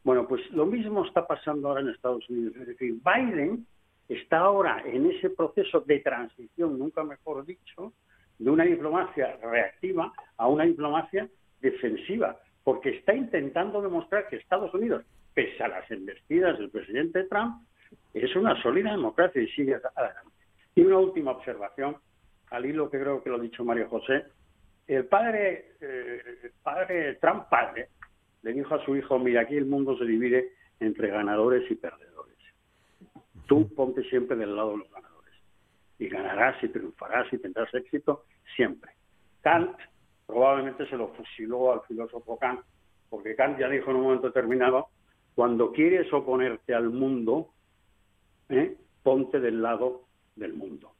[0.03, 2.55] Bueno, pues lo mismo está pasando ahora en Estados Unidos.
[2.57, 3.65] Es decir, Biden
[4.09, 7.93] está ahora en ese proceso de transición, nunca mejor dicho,
[8.39, 11.27] de una diplomacia reactiva a una diplomacia
[11.61, 17.63] defensiva, porque está intentando demostrar que Estados Unidos, pese a las investidas del presidente Trump,
[18.13, 20.31] es una sólida democracia y sigue adelante.
[20.75, 21.97] Y una última observación,
[22.51, 24.25] al hilo que creo que lo ha dicho Mario José,
[24.87, 27.89] el padre, eh, el padre Trump padre
[28.43, 32.37] le dijo a su hijo, mira, aquí el mundo se divide entre ganadores y perdedores.
[33.47, 35.06] Tú ponte siempre del lado de los ganadores
[35.99, 38.91] y ganarás y triunfarás y tendrás éxito siempre.
[39.41, 39.77] Kant
[40.25, 42.61] probablemente se lo fusiló al filósofo Kant,
[43.09, 44.87] porque Kant ya dijo en un momento determinado,
[45.35, 47.49] cuando quieres oponerte al mundo,
[48.49, 48.75] ¿eh?
[49.03, 50.03] ponte del lado
[50.35, 50.93] del mundo.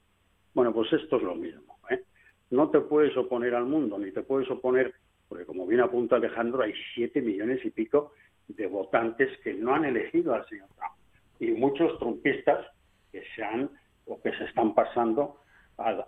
[0.54, 1.78] Bueno, pues esto es lo mismo.
[1.90, 2.04] ¿eh?
[2.52, 4.94] No te puedes oponer al mundo, ni te puedes oponer,
[5.28, 8.14] porque como bien apunta Alejandro, hay siete millones y pico
[8.48, 10.94] de votantes que no han elegido al señor Trump.
[11.40, 12.66] Y muchos trumpistas
[13.12, 13.70] que se han
[14.08, 15.42] o que se están pasando
[15.78, 16.06] al,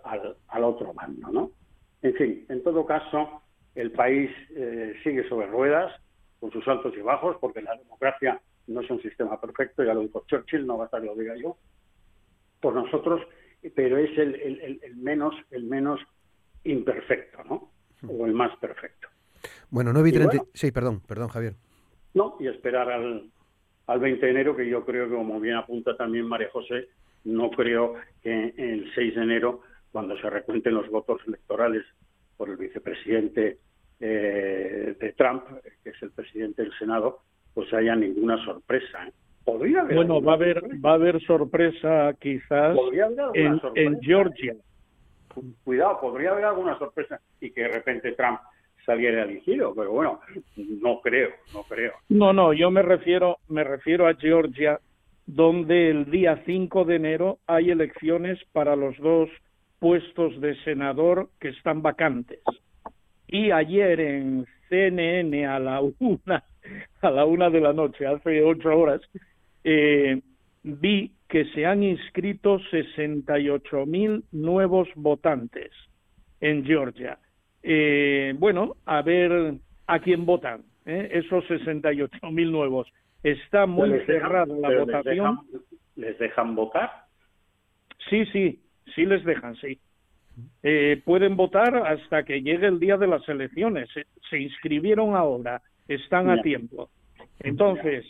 [0.48, 1.50] al, otro bando, ¿no?
[2.02, 3.42] En fin, en todo caso,
[3.74, 5.92] el país eh, sigue sobre ruedas,
[6.40, 10.00] con sus altos y bajos, porque la democracia no es un sistema perfecto, ya lo
[10.00, 11.58] dijo Churchill, no va a estar que lo diga yo,
[12.60, 13.20] por nosotros,
[13.74, 16.00] pero es el, el, menos el menos
[16.64, 17.70] imperfecto, ¿no?
[18.08, 19.08] O el más perfecto.
[19.68, 20.38] Bueno, 9 y 30...
[20.54, 21.54] sí, perdón, perdón, Javier.
[22.14, 23.30] No, y esperar al,
[23.86, 26.88] al 20 de enero, que yo creo que, como bien apunta también María José,
[27.24, 29.60] no creo que el 6 de enero,
[29.92, 31.84] cuando se recuenten los votos electorales
[32.36, 33.58] por el vicepresidente
[34.00, 35.44] eh, de Trump,
[35.82, 37.20] que es el presidente del Senado,
[37.52, 39.06] pues haya ninguna sorpresa.
[39.06, 39.12] ¿eh?
[39.44, 42.76] Podría haber bueno, va a haber va a haber sorpresa quizás
[43.34, 44.54] en, en Georgia.
[45.64, 48.40] Cuidado, podría haber alguna sorpresa y que de repente Trump
[48.84, 50.20] saliera elegido, pero bueno,
[50.56, 51.92] no creo, no creo.
[52.08, 54.80] No, no, yo me refiero me refiero a Georgia
[55.34, 59.30] donde el día 5 de enero hay elecciones para los dos
[59.78, 62.40] puestos de senador que están vacantes.
[63.28, 66.42] Y ayer en CNN a la una,
[67.00, 69.00] a la una de la noche, hace ocho horas,
[69.62, 70.20] eh,
[70.64, 75.70] vi que se han inscrito 68 mil nuevos votantes
[76.40, 77.18] en Georgia.
[77.62, 79.54] Eh, bueno, a ver
[79.86, 81.08] a quién votan, ¿eh?
[81.12, 82.88] esos 68 mil nuevos.
[83.22, 85.40] Está muy cerrada la votación.
[85.96, 86.90] Les dejan, votar?
[88.08, 88.60] Sí, sí,
[88.94, 89.78] sí les dejan, sí.
[90.62, 93.88] Eh, pueden votar hasta que llegue el día de las elecciones.
[94.30, 96.88] Se, inscribieron ahora, están a tiempo.
[97.40, 98.06] Entonces,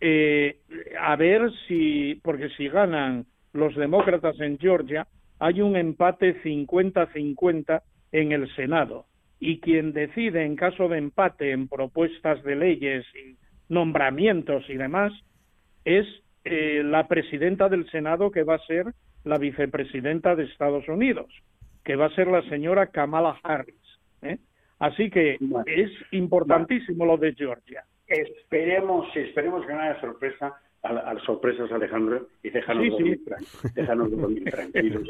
[0.00, 0.60] eh,
[1.00, 5.06] a ver si, porque si ganan los demócratas en Georgia,
[5.38, 7.82] hay un empate 50-50
[8.12, 9.06] en el Senado.
[9.38, 13.36] Y quien decide en caso de empate en propuestas de leyes y
[13.70, 15.12] nombramientos y demás
[15.84, 16.06] es
[16.44, 18.86] eh, la presidenta del Senado que va a ser
[19.24, 21.32] la vicepresidenta de Estados Unidos,
[21.84, 23.76] que va a ser la señora Kamala Harris.
[24.22, 24.38] ¿eh?
[24.78, 27.84] Así que es importantísimo lo de Georgia.
[28.06, 32.88] Esperemos, esperemos que no haya sorpresa, a, sorpresas, Alejandro, y déjanos,
[34.10, 35.08] dormir, tranquilos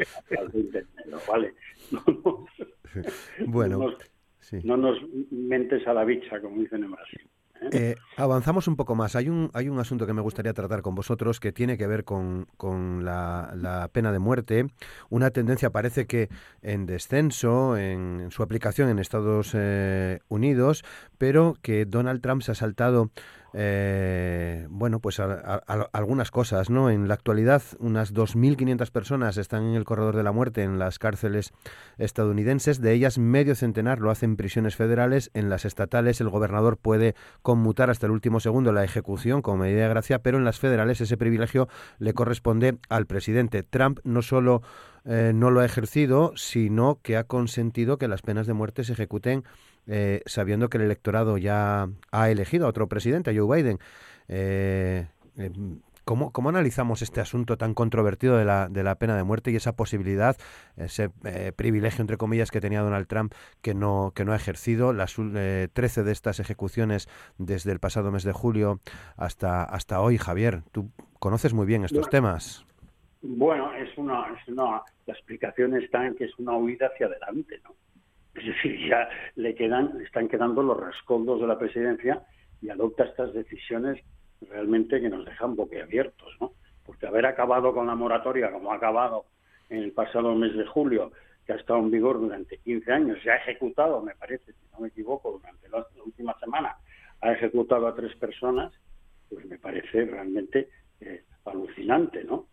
[1.28, 1.54] ¿vale?
[3.46, 4.98] bueno, no nos, no nos
[5.30, 7.30] mentes a la bicha, como dicen en Brasil.
[7.72, 9.16] Eh, avanzamos un poco más.
[9.16, 12.04] Hay un, hay un asunto que me gustaría tratar con vosotros que tiene que ver
[12.04, 14.66] con, con la, pena de muerte.
[15.10, 16.30] Una tendencia parece que
[16.62, 20.84] en descenso en, su aplicación en Estados eh, Unidos,
[21.18, 23.10] pero que Donald Trump se ha saltado
[23.52, 26.90] eh, bueno, pues algunas cosas, ¿no?
[26.90, 30.98] En la actualidad, unas 2.500 personas están en el corredor de la muerte en las
[30.98, 31.52] cárceles
[31.98, 32.80] estadounidenses.
[32.80, 35.30] De ellas, medio centenar lo hacen prisiones federales.
[35.34, 39.82] En las estatales, el gobernador puede conmutar hasta el último segundo la ejecución como medida
[39.82, 43.62] de gracia, pero en las federales ese privilegio le corresponde al presidente.
[43.62, 44.62] Trump no solo
[45.04, 48.92] eh, no lo ha ejercido, sino que ha consentido que las penas de muerte se
[48.92, 49.44] ejecuten
[49.86, 53.78] eh, sabiendo que el electorado ya ha elegido a otro presidente, a Joe Biden.
[54.28, 55.06] Eh,
[56.04, 59.56] ¿Cómo, ¿Cómo, analizamos este asunto tan controvertido de la, de la pena de muerte y
[59.56, 60.36] esa posibilidad,
[60.76, 64.92] ese eh, privilegio, entre comillas, que tenía Donald Trump que no, que no ha ejercido?
[64.92, 67.08] Las eh, 13 de estas ejecuciones
[67.38, 68.80] desde el pasado mes de julio
[69.16, 70.62] hasta, hasta hoy, Javier.
[70.72, 72.66] Tú conoces muy bien estos temas.
[73.22, 77.60] Bueno, es una, es una, la explicación está en que es una huida hacia adelante,
[77.62, 77.74] ¿no?
[78.34, 82.22] Es decir, ya le quedan, están quedando los rescoldos de la presidencia
[82.62, 84.00] y adopta estas decisiones
[84.48, 86.52] realmente que nos dejan boquiabiertos, ¿no?
[86.84, 89.26] Porque haber acabado con la moratoria como ha acabado
[89.68, 91.12] en el pasado mes de julio,
[91.46, 94.80] que ha estado en vigor durante 15 años, se ha ejecutado, me parece, si no
[94.80, 96.76] me equivoco, durante la última semana,
[97.20, 98.72] ha ejecutado a tres personas,
[99.28, 100.68] pues me parece realmente
[101.00, 102.46] eh, alucinante, ¿no?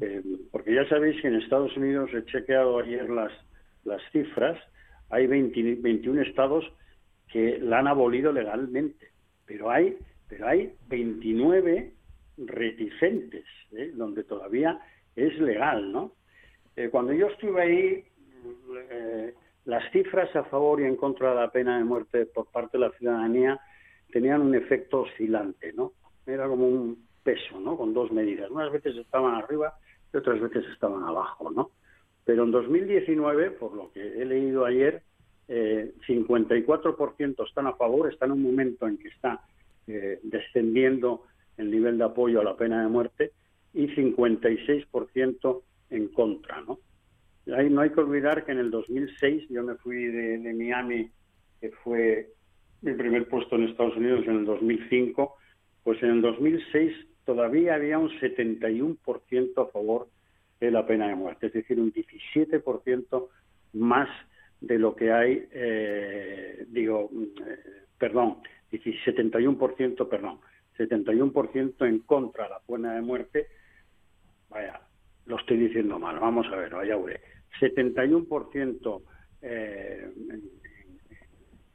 [0.00, 3.32] Eh, porque ya sabéis que en Estados Unidos he chequeado ayer las,
[3.84, 4.58] las cifras,
[5.12, 6.64] hay 21 estados
[7.30, 9.10] que la han abolido legalmente,
[9.46, 9.96] pero hay
[10.32, 11.92] pero hay 29
[12.38, 13.92] reticentes, ¿eh?
[13.94, 14.80] donde todavía
[15.14, 16.12] es legal, ¿no?
[16.74, 18.04] Eh, cuando yo estuve ahí,
[18.90, 19.34] eh,
[19.66, 22.86] las cifras a favor y en contra de la pena de muerte por parte de
[22.86, 23.60] la ciudadanía
[24.10, 25.92] tenían un efecto oscilante, ¿no?
[26.26, 27.76] Era como un peso, ¿no?
[27.76, 28.50] Con dos medidas.
[28.50, 29.74] Unas veces estaban arriba
[30.14, 31.72] y otras veces estaban abajo, ¿no?
[32.24, 35.02] Pero en 2019, por lo que he leído ayer,
[35.48, 39.40] 54% están a favor, está en un momento en que está
[39.86, 41.24] eh, descendiendo
[41.56, 43.32] el nivel de apoyo a la pena de muerte
[43.74, 46.78] y 56% en contra, ¿no?
[47.56, 51.10] Ahí no hay que olvidar que en el 2006 yo me fui de, Miami,
[51.60, 52.30] que fue
[52.82, 55.36] mi primer puesto en Estados Unidos en el 2005,
[55.82, 56.92] pues en el 2006
[57.24, 60.08] todavía había un 71% a favor
[60.66, 63.28] de la pena de muerte, es decir, un 17%
[63.74, 64.08] más
[64.60, 67.10] de lo que hay, eh, digo,
[67.46, 67.58] eh,
[67.98, 68.38] perdón,
[68.70, 70.38] 71%, perdón,
[70.78, 73.48] 71% en contra de la pena de muerte.
[74.48, 74.80] Vaya,
[75.26, 76.96] lo estoy diciendo mal, vamos a ver, vaya,
[77.60, 79.02] 71%
[79.42, 80.12] eh,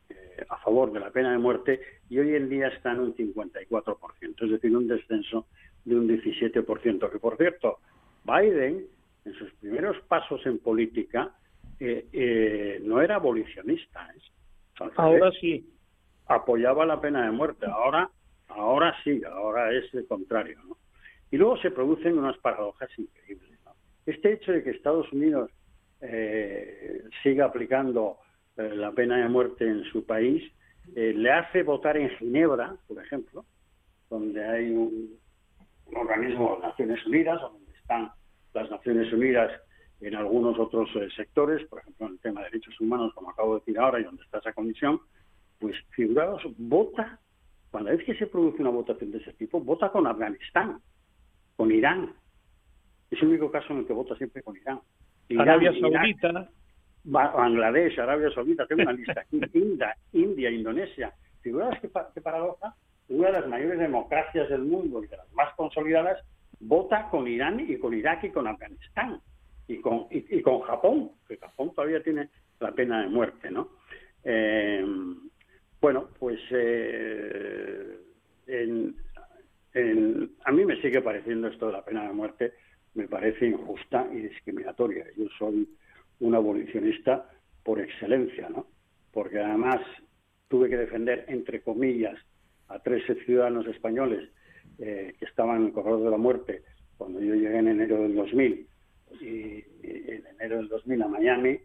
[0.09, 3.15] eh, a favor de la pena de muerte y hoy en día está en un
[3.15, 5.47] 54%, es decir, un descenso
[5.83, 7.79] de un 17%, que por cierto,
[8.27, 8.85] Biden,
[9.25, 11.31] en sus primeros pasos en política,
[11.79, 14.07] eh, no era abolicionista.
[14.95, 15.65] Ahora sí
[16.27, 17.65] apoyaba la pena de muerte.
[17.65, 18.09] Ahora,
[18.49, 20.59] ahora sí, ahora es el contrario.
[20.67, 20.77] ¿no?
[21.31, 23.59] Y luego se producen unas paradojas increíbles.
[23.65, 23.71] ¿no?
[24.05, 25.51] Este hecho de que Estados Unidos
[26.01, 28.17] eh, siga aplicando
[28.57, 30.43] eh, la pena de muerte en su país
[30.95, 33.45] eh, le hace votar en Ginebra, por ejemplo,
[34.09, 35.17] donde hay un,
[35.93, 38.11] organismo de Naciones Unidas, donde están
[38.61, 39.51] las Naciones Unidas
[40.01, 43.59] en algunos otros sectores, por ejemplo en el tema de derechos humanos, como acabo de
[43.61, 44.99] decir ahora, y donde está esa comisión,
[45.59, 47.19] pues figurados, vota,
[47.71, 50.79] cuando vez que se produce una votación de ese tipo, vota con Afganistán,
[51.55, 52.13] con Irán.
[53.09, 54.79] Es el único caso en el que vota siempre con Irán.
[55.37, 56.49] Arabia Saudita.
[57.03, 61.13] Bangladesh, Arabia Saudita, tengo una lista aquí, India, India, Indonesia.
[61.41, 62.75] Figurados qué, qué paradoja,
[63.09, 66.21] una de las mayores democracias del mundo y de las más consolidadas,
[66.59, 69.21] vota con Irán y con Irak y con Afganistán
[69.67, 72.29] y con, y, con Japón, que Japón todavía tiene
[72.59, 73.69] la pena de muerte, ¿no?
[74.23, 74.85] Eh,
[75.79, 77.97] bueno, pues eh,
[80.45, 82.53] a mí me sigue pareciendo esto de la pena de muerte,
[82.93, 85.05] me parece injusta y discriminatoria.
[85.15, 85.67] Yo soy
[86.19, 87.29] un abolicionista
[87.63, 88.67] por excelencia, ¿no?
[89.11, 89.81] Porque además
[90.47, 92.17] tuve que defender, entre comillas,
[92.69, 94.29] a 13 ciudadanos españoles
[94.79, 96.63] eh, que estaban en el corredor de la muerte
[96.97, 98.67] cuando yo llegué en enero del 2000
[99.21, 101.59] y, en enero del 2000 a Miami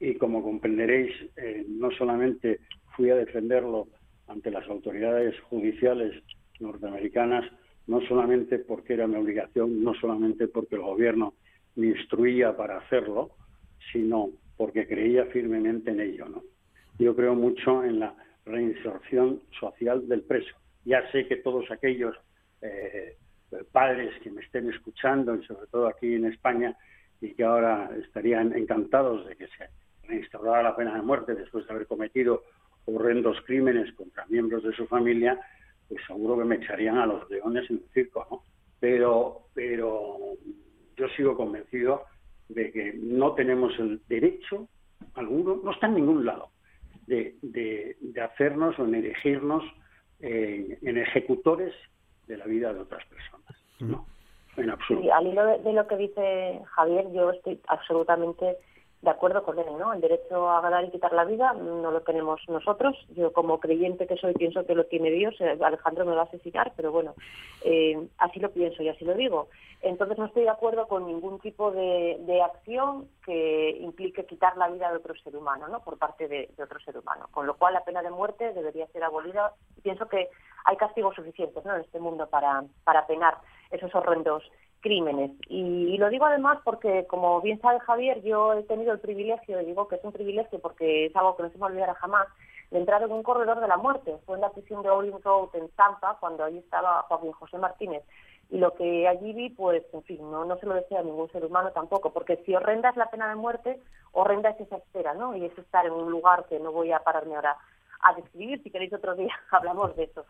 [0.00, 2.60] y como comprenderéis eh, no solamente
[2.96, 3.88] fui a defenderlo
[4.26, 6.22] ante las autoridades judiciales
[6.60, 7.44] norteamericanas,
[7.86, 11.34] no solamente porque era mi obligación, no solamente porque el gobierno
[11.76, 13.30] me instruía para hacerlo,
[13.92, 16.28] sino porque creía firmemente en ello.
[16.28, 16.42] ¿no?
[16.98, 18.14] Yo creo mucho en la
[18.44, 20.54] reinserción social del preso.
[20.84, 22.16] Ya sé que todos aquellos
[22.62, 23.16] eh,
[23.72, 26.76] padres que me estén escuchando, y sobre todo aquí en España,
[27.20, 29.68] y que ahora estarían encantados de que se
[30.04, 32.42] reinstaurara la pena de muerte después de haber cometido
[32.84, 35.38] horrendos crímenes contra miembros de su familia,
[35.88, 38.42] pues seguro que me echarían a los leones en el circo, ¿no?
[38.80, 40.16] Pero, pero
[40.96, 42.04] yo sigo convencido
[42.48, 44.68] de que no tenemos el derecho
[45.14, 46.50] alguno, no está en ningún lado,
[47.06, 49.64] de, de, hacernos o en erigirnos
[50.20, 51.74] en ejecutores
[52.28, 53.62] de la vida de otras personas.
[53.80, 54.06] No,
[54.56, 55.12] en absoluto.
[55.12, 58.56] al hilo de, lo que dice Javier, yo estoy absolutamente
[59.00, 59.92] de acuerdo con él, ¿no?
[59.92, 62.96] El derecho a ganar y quitar la vida no lo tenemos nosotros.
[63.14, 65.36] Yo como creyente que soy pienso que lo tiene Dios.
[65.40, 67.14] Eh, Alejandro me va a asesinar, pero bueno,
[67.64, 69.48] Eh, así lo pienso y así lo digo.
[69.82, 74.90] Entonces no estoy de acuerdo con ningún tipo de, acción que implique quitar la vida
[74.90, 75.80] de otro ser humano, ¿no?
[75.80, 77.28] Por parte de, otro ser humano.
[77.30, 79.52] Con lo cual la pena de muerte debería ser abolida.
[79.82, 80.28] Pienso que
[80.64, 81.74] hay castigos suficientes, ¿no?
[81.74, 83.38] En este mundo para, para penar
[83.70, 84.42] esos horrendos
[84.80, 85.32] crímenes.
[85.48, 89.88] Y, lo digo además porque, como bien sabe Javier, yo he tenido el privilegio, digo
[89.88, 92.28] que es un privilegio porque es algo que no se me olvidará jamás,
[92.70, 94.16] de entrar en un corredor de la muerte.
[94.26, 98.04] Fue en la prisión de Owling Road en Tampa, cuando allí estaba Joaquín José Martínez
[98.50, 101.30] y lo que allí vi, pues, en fin, no, no se lo desea a ningún
[101.30, 103.80] ser humano tampoco, porque si horrenda es la pena de muerte,
[104.12, 105.36] horrenda es esa espera, ¿no?
[105.36, 107.56] Y es estar en un lugar que no voy a pararme ahora
[108.00, 110.24] a describir, si queréis otro día hablamos de eso.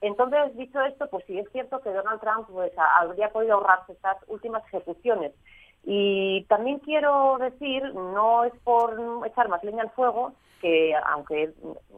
[0.00, 4.16] Entonces, dicho esto, pues sí es cierto que Donald Trump pues, habría podido ahorrarse estas
[4.28, 5.32] últimas ejecuciones.
[5.84, 11.52] Y también quiero decir, no es por echar más leña al fuego, que aunque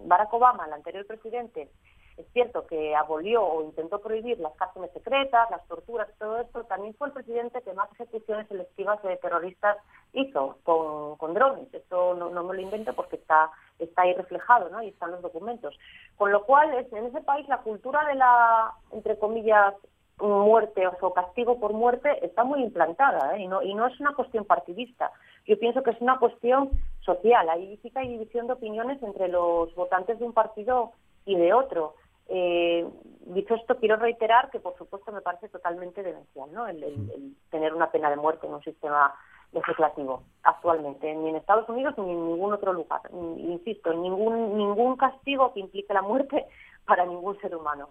[0.05, 1.69] Barack Obama, el anterior presidente,
[2.17, 6.65] es cierto que abolió o intentó prohibir las cárceles secretas, las torturas, todo esto.
[6.65, 9.77] También fue el presidente que más ejecuciones selectivas de terroristas
[10.13, 11.73] hizo con, drones.
[11.75, 14.83] Esto no, me lo invento porque está, está ahí reflejado, ¿no?
[14.83, 15.79] Y están los documentos.
[16.17, 19.75] Con lo cual, en ese país la cultura de la, entre comillas,
[20.19, 23.43] muerte o castigo por muerte está muy implantada ¿eh?
[23.43, 25.13] y, no, y no es una cuestión partidista.
[25.47, 27.49] Yo pienso que es una cuestión social.
[27.51, 30.93] Ahí sí que hay división de opiniones entre los votantes de un partido
[31.27, 31.95] y de otro.
[32.29, 32.87] Eh,
[33.27, 36.67] dicho esto, quiero reiterar que, por supuesto, me parece totalmente demencial ¿no?
[36.67, 39.15] el, tener una pena de muerte en un sistema
[39.53, 43.01] legislativo actualmente, ni en Estados Unidos ni en ningún otro lugar.
[43.13, 46.47] Insisto, ningún, ningún castigo que implique la muerte
[46.87, 47.91] para ningún ser humano.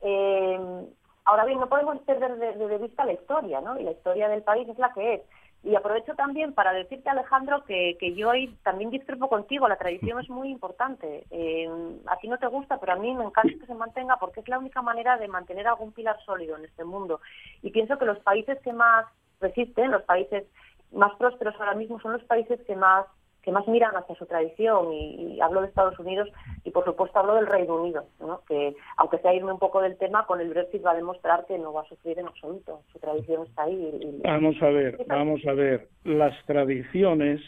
[0.00, 0.86] Eh,
[1.24, 3.78] ahora bien, no podemos perder de, vista la historia, ¿no?
[3.78, 5.22] Y la historia del país es la que es.
[5.64, 9.68] Y aprovecho también para decirte, Alejandro, que, que yo hoy también discrepo contigo.
[9.68, 11.24] La tradición es muy importante.
[11.30, 11.68] Eh,
[12.06, 14.48] a ti no te gusta, pero a mí me encanta que se mantenga porque es
[14.48, 17.20] la única manera de mantener algún pilar sólido en este mundo.
[17.62, 19.06] Y pienso que los países que más
[19.40, 20.44] resisten, los países
[20.90, 23.06] más prósperos ahora mismo, son los países que más
[23.42, 26.28] que más miran hacia su tradición y, hablo de Estados Unidos
[26.64, 28.04] y por supuesto hablo del Reino Unido,
[28.46, 31.58] que aunque sea irme un poco del tema, con el Brexit va a demostrar que
[31.58, 34.20] no va a sufrir en absoluto, su tradición está ahí.
[34.22, 37.40] Vamos a ver, vamos a ver, las tradiciones,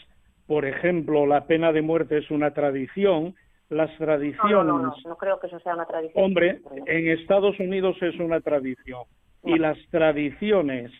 [0.47, 3.35] por ejemplo, la pena de muerte es una tradición,
[3.69, 4.51] las tradiciones...
[4.51, 6.23] No, no, no, no, creo que eso sea una tradición.
[6.23, 9.03] Hombre, en Estados Unidos es una tradición.
[9.43, 10.91] Y las tradiciones,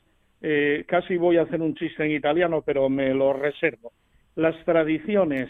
[0.41, 3.91] eh, casi voy a hacer un chiste en italiano, pero me lo reservo
[4.35, 5.49] las tradiciones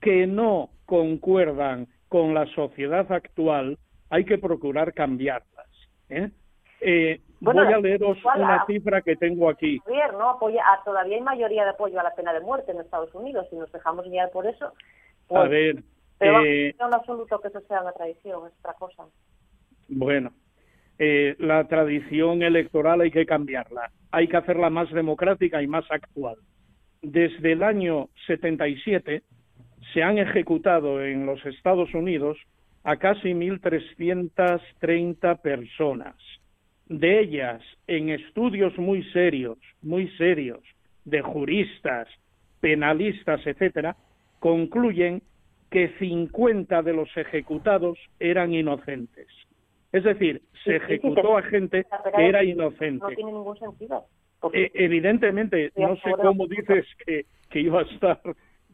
[0.00, 3.78] que no concuerdan con la sociedad actual,
[4.10, 5.66] hay que procurar cambiarlas.
[6.08, 6.30] ¿eh?
[6.80, 9.80] Eh, voy a leeros una cifra que tengo aquí.
[10.12, 10.30] ¿no?
[10.30, 13.46] Apoya, ah, todavía hay mayoría de apoyo a la pena de muerte en Estados Unidos.
[13.50, 14.72] Si nos dejamos guiar por eso.
[15.28, 15.82] Pues, a ver.
[16.18, 19.04] Pero eh, no en absoluto que eso sea una tradición, es otra cosa.
[19.88, 20.32] Bueno,
[20.98, 23.90] eh, la tradición electoral hay que cambiarla.
[24.10, 26.36] Hay que hacerla más democrática y más actual
[27.02, 29.22] desde el año 77
[29.92, 32.38] se han ejecutado en los Estados Unidos
[32.84, 36.16] a casi 1.330 personas.
[36.88, 40.60] De ellas, en estudios muy serios, muy serios,
[41.04, 42.08] de juristas,
[42.60, 43.96] penalistas, etcétera,
[44.38, 45.22] concluyen
[45.70, 49.26] que 50 de los ejecutados eran inocentes.
[49.90, 51.84] Es decir, se ejecutó a gente
[52.16, 53.04] que era inocente.
[53.04, 54.06] No tiene ningún sentido.
[54.52, 58.20] Eh, evidentemente, no sé cómo dices que, que iba a estar,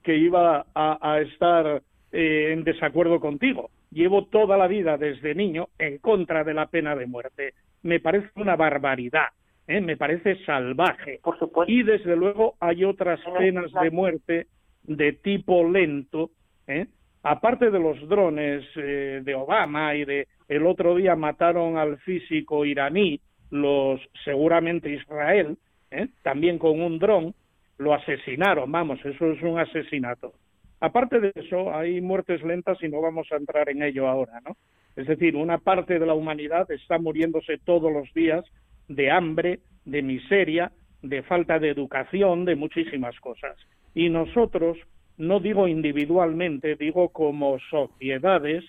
[0.02, 3.70] que iba a, estar eh, en desacuerdo contigo.
[3.90, 7.54] Llevo toda la vida desde niño en contra de la pena de muerte.
[7.82, 9.28] Me parece una barbaridad,
[9.66, 9.80] ¿eh?
[9.80, 11.20] me parece salvaje.
[11.22, 11.70] Por supuesto.
[11.72, 14.46] Y desde luego hay otras penas de muerte
[14.84, 16.30] de tipo lento,
[16.66, 16.86] ¿eh?
[17.22, 23.20] aparte de los drones de Obama y de el otro día mataron al físico iraní
[23.50, 25.56] los seguramente Israel,
[25.90, 26.08] ¿eh?
[26.22, 27.34] también con un dron,
[27.78, 30.32] lo asesinaron, vamos, eso es un asesinato.
[30.80, 34.56] Aparte de eso, hay muertes lentas y no vamos a entrar en ello ahora, ¿no?
[34.96, 38.44] Es decir, una parte de la humanidad está muriéndose todos los días
[38.88, 40.72] de hambre, de miseria,
[41.02, 43.56] de falta de educación, de muchísimas cosas.
[43.94, 44.76] Y nosotros,
[45.16, 48.64] no digo individualmente, digo como sociedades,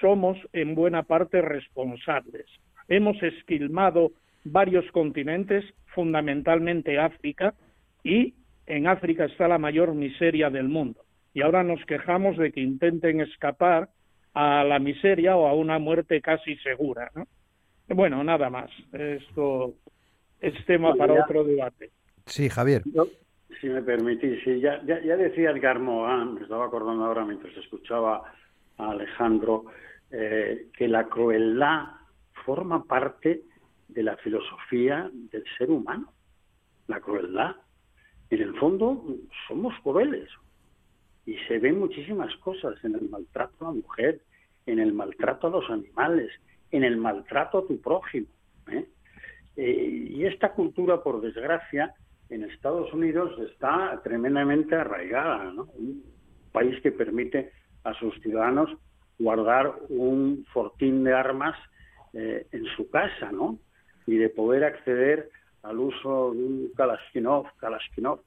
[0.00, 2.46] somos en buena parte responsables
[2.88, 4.12] hemos esquilmado
[4.44, 5.64] varios continentes,
[5.94, 7.54] fundamentalmente África,
[8.02, 8.34] y
[8.66, 11.00] en África está la mayor miseria del mundo.
[11.34, 13.88] Y ahora nos quejamos de que intenten escapar
[14.34, 17.10] a la miseria o a una muerte casi segura.
[17.88, 18.70] Bueno, nada más.
[18.92, 19.74] Esto
[20.40, 21.90] es tema para otro debate.
[22.26, 22.82] Sí, Javier.
[23.60, 28.22] si me permitís, ya, ya, decía Edgar Morin, me estaba acordando ahora mientras escuchaba
[28.76, 29.64] a Alejandro,
[30.10, 31.97] eh, que la crueldad
[32.48, 33.42] forma parte
[33.88, 36.14] de la filosofía del ser humano,
[36.86, 37.56] la crueldad.
[38.30, 39.04] En el fondo
[39.46, 40.30] somos crueles
[41.26, 44.22] y se ven muchísimas cosas en el maltrato a la mujer,
[44.64, 46.30] en el maltrato a los animales,
[46.70, 48.28] en el maltrato a tu prójimo.
[48.72, 48.86] ¿eh?
[49.56, 51.92] Eh, y esta cultura, por desgracia,
[52.30, 56.02] en Estados Unidos está tremendamente arraigada, Un
[56.50, 57.52] país que permite
[57.84, 58.70] a sus ciudadanos
[59.18, 61.54] guardar un fortín de armas
[62.18, 63.58] eh, en su casa, ¿no?
[64.06, 65.30] Y de poder acceder
[65.62, 68.20] al uso de un Kalashnikov, Kalashnikov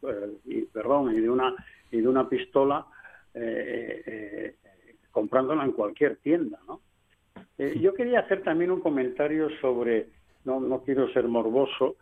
[0.45, 1.55] y, perdón, y de una
[1.91, 2.85] y de una pistola
[5.11, 6.81] comprándola en cualquier tienda, ¿no?
[7.61, 10.07] Eh, yo quería hacer también un comentario sobre,
[10.45, 11.95] no, no quiero ser morboso,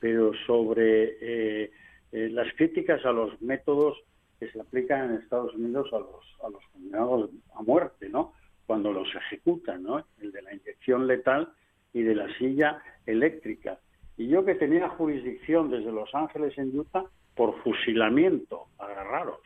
[0.00, 1.70] pero sobre eh,
[2.10, 3.96] eh, las críticas a los métodos
[4.40, 8.32] que se aplican en Estados Unidos a los, a los condenados a muerte, ¿no?
[8.66, 10.04] Cuando los ejecutan, ¿no?
[10.20, 11.52] El de la inyección letal
[11.92, 13.78] y de la silla eléctrica.
[14.16, 17.04] Y yo que tenía jurisdicción desde Los Ángeles en Utah
[17.34, 19.40] por fusilamiento, agarraros,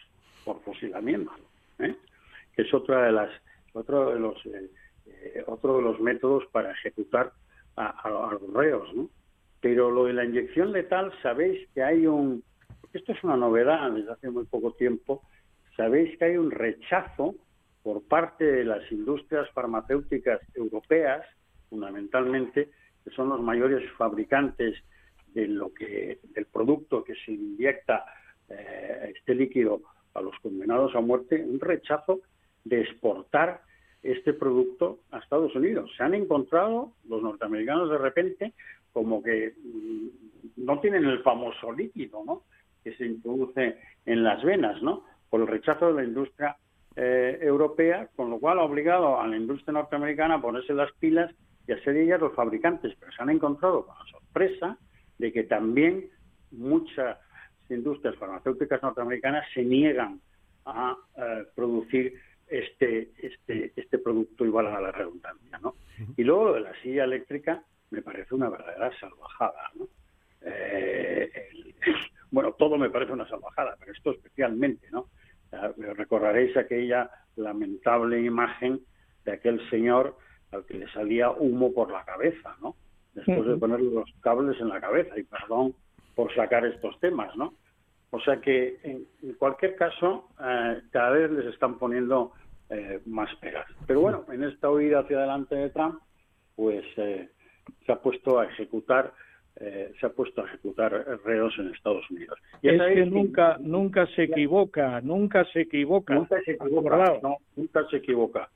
[0.45, 1.33] por fusilamiento,
[1.79, 1.97] ¿eh?
[2.55, 3.31] que es otra de las,
[3.73, 7.33] otro de los eh, otro de los métodos para ejecutar
[7.77, 8.89] a, los reos.
[9.61, 12.43] Pero lo de la inyección letal, sabéis que hay un,
[12.93, 15.23] esto es una novedad desde hace muy poco tiempo,
[15.77, 17.35] sabéis que hay un rechazo
[17.89, 21.24] por parte de las industrias farmacéuticas europeas,
[21.70, 22.68] fundamentalmente,
[23.03, 24.76] que son los mayores fabricantes
[25.28, 28.05] de lo que del producto que se inyecta
[28.51, 29.80] eh, este líquido
[30.12, 32.20] a los condenados a muerte, un rechazo
[32.62, 33.62] de exportar
[34.03, 35.91] este producto a Estados Unidos.
[35.97, 38.53] Se han encontrado los norteamericanos de repente
[38.93, 40.09] como que mm,
[40.66, 42.43] no tienen el famoso líquido, ¿no?
[42.84, 45.07] Que se introduce en las venas, ¿no?
[45.30, 46.55] Por el rechazo de la industria
[47.01, 51.32] eh, europea, con lo cual ha obligado a la industria norteamericana a ponerse las pilas
[51.68, 52.92] y a ser ellas los fabricantes.
[52.99, 54.76] Pero se han encontrado con la sorpresa
[55.16, 56.11] de que también
[56.51, 57.16] muchas
[57.70, 60.20] industrias farmacéuticas norteamericanas se niegan
[60.64, 62.14] a eh, producir
[62.49, 65.76] este, este, este producto igual a la redundancia, ¿no?
[66.16, 69.86] Y luego lo de la silla eléctrica me parece una verdadera salvajada, ¿no?
[70.40, 71.30] Eh,
[72.32, 75.07] bueno, todo me parece una salvajada, pero esto especialmente, ¿no?
[75.51, 78.80] Recordaréis aquella lamentable imagen
[79.24, 80.16] de aquel señor
[80.53, 82.74] al que le salía humo por la cabeza, ¿no?
[83.14, 85.74] Después de ponerle los cables en la cabeza, y perdón
[86.14, 87.55] por sacar estos temas, ¿no?
[88.11, 92.32] O sea que, en, cualquier caso, eh, cada vez les están poniendo
[92.70, 93.66] eh, más pegas.
[93.86, 96.01] Pero bueno, en esta huida hacia adelante de Trump,
[96.57, 97.28] pues eh,
[97.84, 99.12] se ha puesto a ejecutar
[99.59, 100.92] se ha puesto a ejecutar
[101.24, 102.38] reos en Estados Unidos.
[102.62, 106.14] es que nunca, nunca se equivoca, nunca se equivoca.
[106.14, 108.48] Nunca se equivoca, no, nunca se equivoca.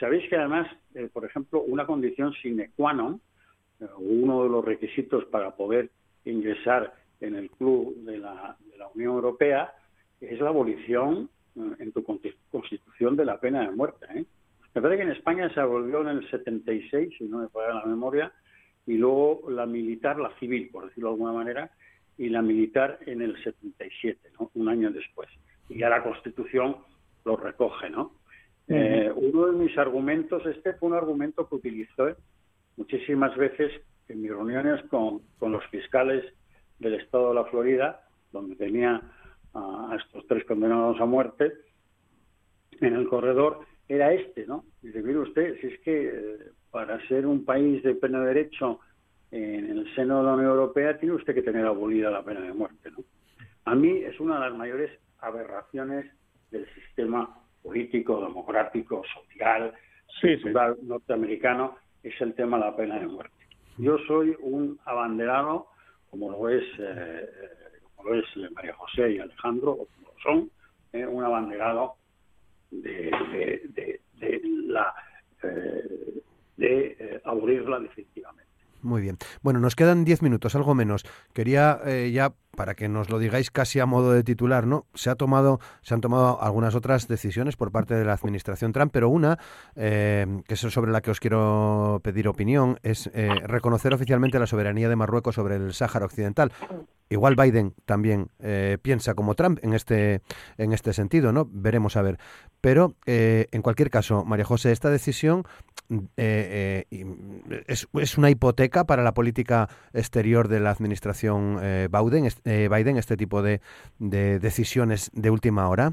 [0.00, 0.68] Sabéis que además,
[1.12, 3.20] por ejemplo, una condición sine qua non,
[3.98, 5.90] uno de los requisitos para poder
[6.24, 9.72] ingresar en el club de la, de la Unión Europea
[10.20, 14.06] es la abolición eh, en tu constitución de la pena de muerte.
[14.14, 14.24] ¿eh?
[14.74, 17.86] Me parece que en España se abolió en el 76, si no me falla la
[17.86, 18.32] memoria,
[18.88, 21.70] y luego la militar, la civil, por decirlo de alguna manera,
[22.16, 24.50] y la militar en el 77, ¿no?
[24.54, 25.28] un año después.
[25.68, 26.76] Y ya la Constitución
[27.26, 28.12] lo recoge, ¿no?
[28.66, 32.16] Eh, uno de mis argumentos, este fue un argumento que utilicé
[32.78, 33.72] muchísimas veces
[34.08, 36.24] en mis reuniones con, con los fiscales
[36.78, 39.02] del estado de la Florida, donde tenía
[39.52, 41.52] a, estos tres condenados a muerte,
[42.80, 44.64] en el corredor, era este, ¿no?
[44.80, 46.38] Dice, mire usted, si es que eh,
[46.78, 48.78] para ser un país de pena de derecho
[49.32, 52.52] en el seno de la Unión Europea tiene usted que tener abolida la pena de
[52.52, 52.98] muerte, ¿no?
[53.64, 56.06] A mí es una de las mayores aberraciones
[56.52, 59.74] del sistema político, democrático, social,
[60.20, 63.34] cultural norteamericano, es el tema de la pena de muerte.
[63.78, 65.66] Yo soy un abanderado
[66.12, 67.28] como lo es, eh,
[67.96, 70.50] como lo es María José y Alejandro, o como lo son,
[70.92, 71.96] eh, un abanderado
[72.70, 73.10] de,
[73.74, 74.94] de, de, la
[75.42, 76.22] eh,
[76.58, 78.48] de eh, aburrirla definitivamente.
[78.82, 79.16] Muy bien.
[79.42, 81.04] Bueno, nos quedan diez minutos, algo menos.
[81.32, 84.84] Quería eh, ya para que nos lo digáis casi a modo de titular, ¿no?
[84.92, 88.90] Se ha tomado, se han tomado algunas otras decisiones por parte de la administración Trump,
[88.92, 89.38] pero una
[89.76, 94.48] eh, que es sobre la que os quiero pedir opinión es eh, reconocer oficialmente la
[94.48, 96.50] soberanía de Marruecos sobre el Sáhara Occidental.
[97.10, 100.20] Igual Biden también eh, piensa como Trump en este
[100.58, 101.48] en este sentido, ¿no?
[101.50, 102.18] Veremos a ver.
[102.60, 105.44] Pero en cualquier caso, María José, esta decisión
[106.16, 106.84] es,
[107.94, 112.28] es, una hipoteca para la política exterior de la administración Biden.
[112.48, 113.60] Eh, Biden este tipo de,
[113.98, 115.92] decisiones de última hora?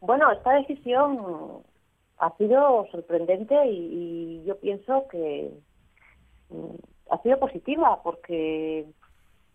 [0.00, 1.18] Bueno, esta decisión
[2.18, 5.50] ha sido sorprendente y, yo pienso que
[6.50, 6.76] mm,
[7.10, 8.86] ha sido positiva porque,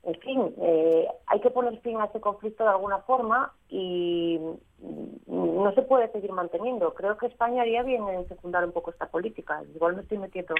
[0.03, 5.63] en fin, eh, hay que poner fin a ese conflicto de alguna forma y mm,
[5.63, 6.93] no se puede seguir manteniendo.
[6.93, 9.63] Creo que España haría bien en secundar un poco esta política.
[9.73, 10.55] Igual me estoy metiendo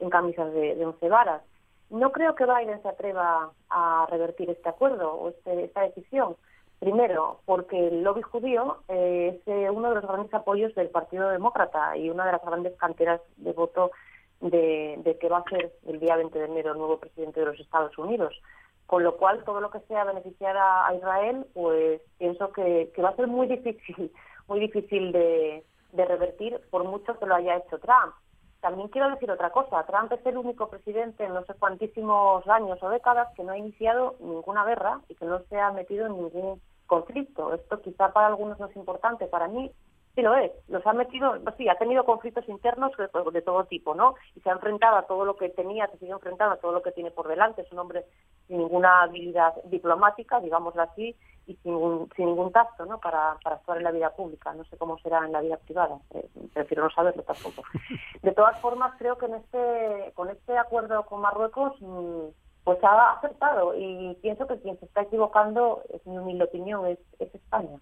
[0.00, 1.42] en camisas de, de once varas.
[1.90, 6.36] No creo que Biden se atreva a revertir este acuerdo o este, esta decisión.
[6.78, 11.28] Primero, porque el lobby judío eh, es eh, uno de los grandes apoyos del Partido
[11.28, 13.90] Demócrata y una de las grandes canteras de voto
[14.40, 17.58] de, que va a ser el día 20 de enero el nuevo presidente de los
[17.58, 18.40] Estados Unidos.
[18.86, 23.16] Con lo cual, todo lo que sea beneficiar a, Israel, pues pienso que, va a
[23.16, 24.12] ser muy difícil,
[24.46, 28.14] muy difícil de revertir, por mucho que lo haya hecho Trump.
[28.60, 29.84] También quiero decir otra cosa.
[29.84, 33.58] Trump es el único presidente en no sé cuantísimos años o décadas que no ha
[33.58, 37.54] iniciado ninguna guerra y que no se ha metido en ningún conflicto.
[37.54, 39.70] Esto quizá para algunos no es importante, para mí
[40.18, 40.50] sí lo es.
[40.66, 42.90] Los ha metido, pues sí, ha tenido conflictos internos
[43.32, 44.16] de, todo tipo, ¿no?
[44.34, 46.82] Y se ha enfrentado a todo lo que tenía, se sigue enfrentando a todo lo
[46.82, 47.62] que tiene por delante.
[47.62, 48.04] Es un hombre
[48.48, 51.14] sin ninguna habilidad diplomática, digámoslo así,
[51.46, 52.98] y sin ningún, sin ningún tacto ¿no?
[52.98, 54.52] para, para actuar en la vida pública.
[54.54, 57.62] No sé cómo será en la vida privada, eh, prefiero no saberlo tampoco.
[58.22, 62.26] De todas formas, creo que en este, con este acuerdo con Marruecos mm,
[62.64, 66.98] pues ha aceptado y pienso que quien se está equivocando, es mi humilde opinión, es,
[67.20, 67.78] es España.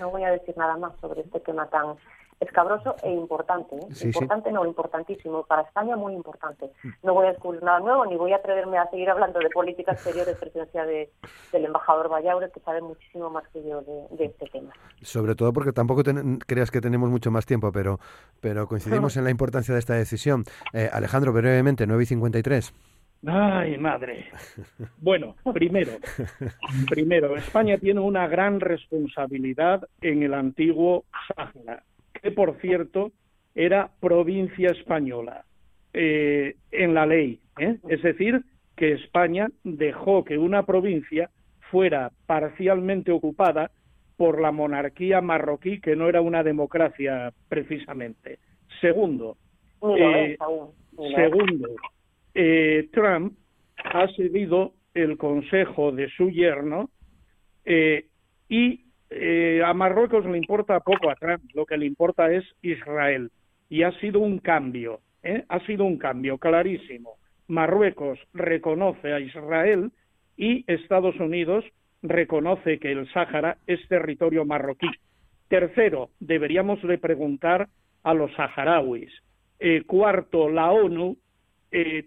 [0.00, 1.96] No voy a decir nada más sobre este tema tan
[2.40, 3.76] escabroso e importante.
[3.76, 3.88] ¿eh?
[4.02, 5.44] importante, no, importantísimo.
[5.44, 6.70] Para España, muy importante.
[7.02, 9.92] No voy a descubrir nada nuevo, ni voy a atreverme a seguir hablando de política
[9.92, 11.10] exterior en presencia de,
[11.52, 14.72] del embajador Vallaure, que sabe muchísimo más que yo de, este tema.
[15.02, 16.02] Sobre todo porque tampoco
[16.46, 17.98] creas que tenemos mucho más tiempo, pero,
[18.40, 20.44] pero coincidimos en la importancia de esta decisión.
[20.72, 22.74] Eh, Alejandro, brevemente, 9 y 53.
[23.26, 24.26] Ay, madre.
[24.98, 25.92] Bueno, primero,
[26.88, 31.82] primero, España tiene una gran responsabilidad en el antiguo Sáhara
[32.22, 33.12] que por cierto
[33.54, 35.44] era provincia española
[35.92, 37.40] eh, en la ley.
[37.58, 37.78] ¿eh?
[37.88, 38.42] Es decir,
[38.76, 41.30] que España dejó que una provincia
[41.70, 43.70] fuera parcialmente ocupada
[44.16, 48.38] por la monarquía marroquí, que no era una democracia precisamente.
[48.80, 49.36] Segundo,
[49.98, 50.36] eh,
[51.16, 51.68] segundo,
[52.92, 53.38] Trump
[53.76, 56.90] ha seguido el consejo de su yerno
[58.48, 63.30] y eh, a Marruecos le importa poco atrás, lo que le importa es Israel.
[63.68, 65.44] Y ha sido un cambio, ¿eh?
[65.48, 67.14] ha sido un cambio clarísimo.
[67.48, 69.92] Marruecos reconoce a Israel
[70.36, 71.64] y Estados Unidos
[72.02, 74.88] reconoce que el Sáhara es territorio marroquí.
[75.48, 77.68] Tercero, deberíamos de preguntar
[78.02, 79.10] a los saharauis.
[79.58, 81.16] Eh, cuarto, la ONU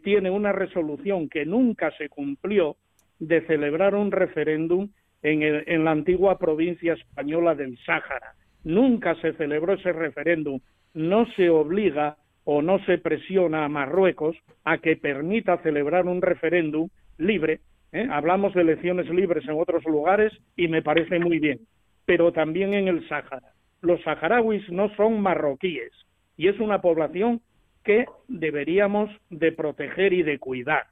[0.03, 2.77] tiene una resolución que nunca se cumplió
[3.19, 4.89] de celebrar un referéndum
[5.21, 8.33] en, la antigua provincia española del Sáhara.
[8.63, 10.59] Nunca se celebró ese referéndum.
[10.93, 16.89] No se obliga o no se presiona a Marruecos a que permita celebrar un referéndum
[17.17, 17.59] libre.
[17.91, 18.07] ¿eh?
[18.09, 21.59] Hablamos de elecciones libres en otros lugares y me parece muy bien,
[22.05, 23.53] pero también en el Sáhara.
[23.81, 25.91] Los saharauis no son marroquíes
[26.37, 27.41] y es una población
[27.89, 30.85] que deberíamos de proteger y de cuidar.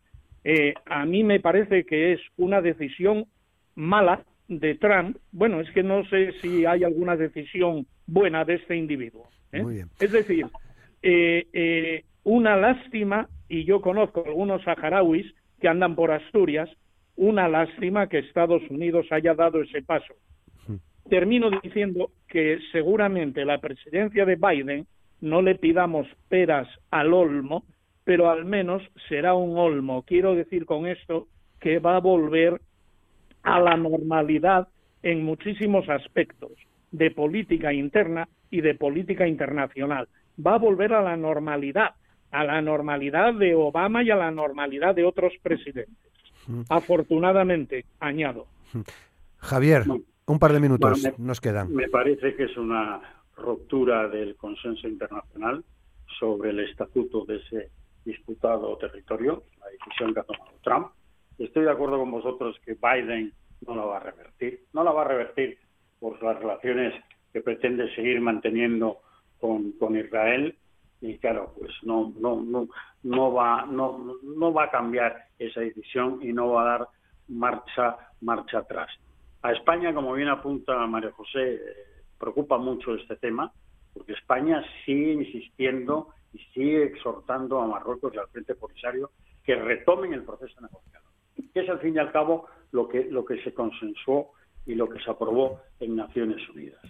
[0.44, 3.28] Eh, a mí me parece que es una decisión
[3.76, 8.76] mala de Trump, bueno, es que no sé si hay alguna decisión buena de este
[8.76, 9.30] individuo.
[9.52, 9.86] ¿eh?
[10.00, 10.48] Es decir,
[11.04, 15.32] eh, eh, una lástima, y yo conozco algunos saharauis
[15.62, 16.68] que andan por Asturias,
[17.16, 20.16] una lástima que Estados Unidos haya dado ese paso.
[21.08, 24.88] Termino diciendo que seguramente la presidencia de Biden
[25.22, 27.64] no le pidamos peras al olmo,
[28.04, 30.04] pero al menos será un olmo.
[30.04, 31.28] Quiero decir con esto
[31.60, 32.62] que va a volver
[33.44, 34.68] a la normalidad
[35.04, 36.52] en muchísimos aspectos
[36.92, 40.08] de política interna y de política internacional.
[40.46, 41.96] Va a volver a la normalidad,
[42.32, 45.96] a la normalidad de Obama y a la normalidad de otros presidentes.
[46.48, 46.62] Mm.
[46.70, 48.48] Afortunadamente, añado.
[49.38, 49.84] Javier,
[50.26, 51.74] un par de minutos nos quedan.
[51.74, 53.02] Me parece que es una
[53.38, 55.64] ruptura del consenso internacional
[56.20, 57.72] sobre el estatuto de ese
[58.04, 60.88] disputado territorio, la decisión que ha tomado Trump
[61.38, 63.32] Estoy de acuerdo con vosotros que Biden
[63.66, 64.66] no la va a revertir.
[64.74, 65.58] No la va a revertir
[66.00, 66.94] por las relaciones
[67.32, 69.00] que pretende seguir manteniendo
[69.40, 70.56] con, Israel
[71.00, 72.68] y claro, pues no no no
[73.04, 76.88] no va no no va a cambiar esa decisión y no va a dar
[77.28, 78.90] marcha marcha atrás.
[79.44, 81.60] A España, como bien apunta María José, eh,
[82.20, 83.52] preocupa mucho este tema
[83.94, 89.12] porque España sigue insistiendo y sigue exhortando a Marruecos y al Frente Polisario
[89.44, 91.08] que retomen el proceso negociador
[91.58, 94.32] que es al fin y al cabo lo que, lo que se consensuó
[94.66, 96.82] y lo que se aprobó en Naciones Unidas.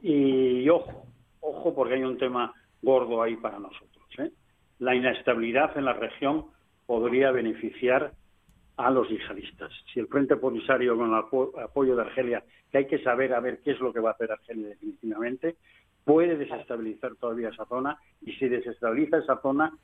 [0.00, 1.06] Y, ojo,
[1.40, 4.06] ojo porque hay un tema gordo ahí para nosotros.
[4.18, 4.30] ¿eh?
[4.78, 6.46] La inestabilidad en la región
[6.86, 8.12] podría beneficiar
[8.78, 9.72] a los yihadistas.
[9.92, 13.60] Si el Frente Polisario con el apoyo de Argelia, que hay que saber a ver
[13.60, 15.56] qué es lo que va a hacer Argelia definitivamente,
[16.04, 19.76] puede desestabilizar todavía esa zona y si desestabiliza esa zona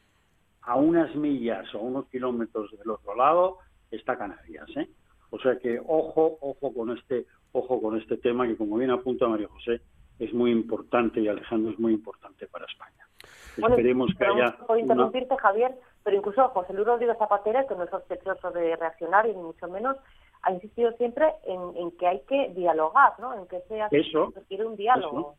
[0.63, 3.59] a unas millas o unos kilómetros del otro lado
[3.91, 4.89] está Canarias, ¿eh?
[5.31, 9.27] O sea que ojo, ojo con este, ojo con este tema que como bien apunta
[9.27, 9.81] María José
[10.21, 13.09] es muy importante y Alejandro es muy importante para España.
[13.57, 14.57] Esperemos que haya.
[14.67, 15.75] Por interrumpirte, Javier,
[16.05, 19.67] pero incluso José Luis Rodríguez Zapatera, que no es sospechoso de reaccionar y ni mucho
[19.69, 19.97] menos,
[20.43, 23.33] ha insistido siempre en, que hay que dialogar, ¿no?
[23.35, 25.37] En que sea eso, requiere un diálogo.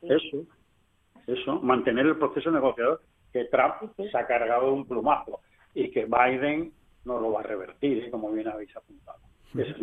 [0.00, 0.44] Eso,
[1.26, 3.02] eso, mantener el proceso negociador
[3.32, 5.40] que Trump se ha cargado de un plumazo
[5.74, 6.72] y que Biden
[7.04, 8.10] no lo va a revertir, ¿eh?
[8.10, 9.18] como bien habéis apuntado.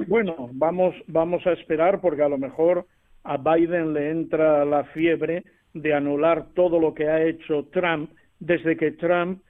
[0.08, 2.88] bueno, vamos, vamos a esperar porque a lo mejor
[3.24, 8.76] a Biden le entra la fiebre de anular todo lo que ha hecho Trump desde
[8.76, 9.42] que Trump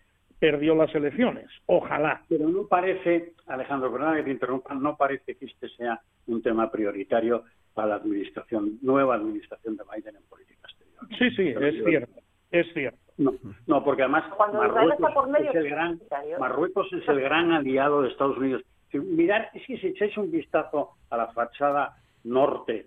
[0.44, 1.50] perdió las elecciones.
[1.68, 2.22] Ojalá.
[2.28, 6.70] Pero no parece, Alejandro, perdona que te interrumpa, no parece que este sea un tema
[6.70, 11.08] prioritario para la administración, nueva administración de Biden en política exterior.
[11.18, 12.22] Sí, sí, es cierto,
[12.52, 13.00] es cierto.
[13.18, 13.34] No,
[13.68, 16.02] no porque además Marruecos, es el gran,
[16.38, 18.64] Marruecos es el gran aliado de Estados Unidos.
[18.92, 22.86] Mirar, es que si echáis un vistazo a la fachada norte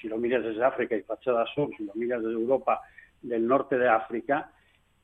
[0.00, 2.80] si lo miras desde África y fachada sur, si lo miras desde Europa,
[3.22, 4.50] del norte de África,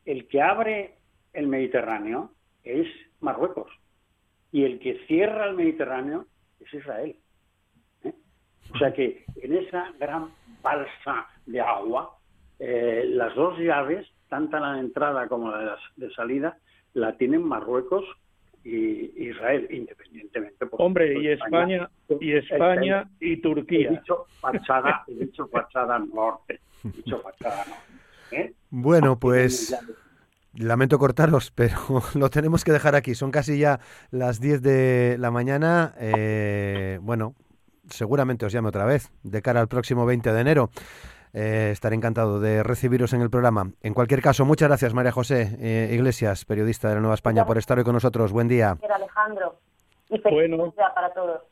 [0.05, 0.96] el que abre
[1.37, 2.31] el Mediterráneo
[2.65, 2.87] es
[3.21, 3.71] Marruecos
[4.53, 6.27] y el que cierra el Mediterráneo
[6.61, 7.17] es Israel.
[8.05, 8.15] ¿eh?
[8.75, 10.31] O sea que en esa gran
[10.63, 12.17] balsa de agua,
[12.59, 16.57] eh, las dos llaves, tanto la de entrada como la de salida,
[16.95, 18.05] la tienen Marruecos
[18.65, 20.67] y Israel, independientemente.
[20.67, 23.91] Por Hombre, y España, y España y Turquía.
[23.91, 27.87] He dicho fachada, he dicho fachada norte, he dicho fachada norte.
[28.33, 28.55] ¿eh?
[28.71, 29.77] Bueno, pues
[30.59, 31.79] lamento cortaros, pero
[32.15, 33.15] lo tenemos que dejar aquí.
[33.15, 33.81] Son casi ya
[34.11, 35.95] las 10 de la mañana.
[35.99, 37.35] Eh, bueno,
[37.89, 40.71] seguramente os llame otra vez de cara al próximo 20 de enero.
[41.33, 43.71] Eh, estaré encantado de recibiros en el programa.
[43.83, 47.59] En cualquier caso, muchas gracias, María José eh, Iglesias, periodista de la Nueva España, por
[47.59, 48.33] estar hoy con nosotros.
[48.33, 48.79] Buen día.
[48.95, 49.57] Alejandro.
[50.09, 50.73] Y bueno.
[50.95, 51.43] para todos.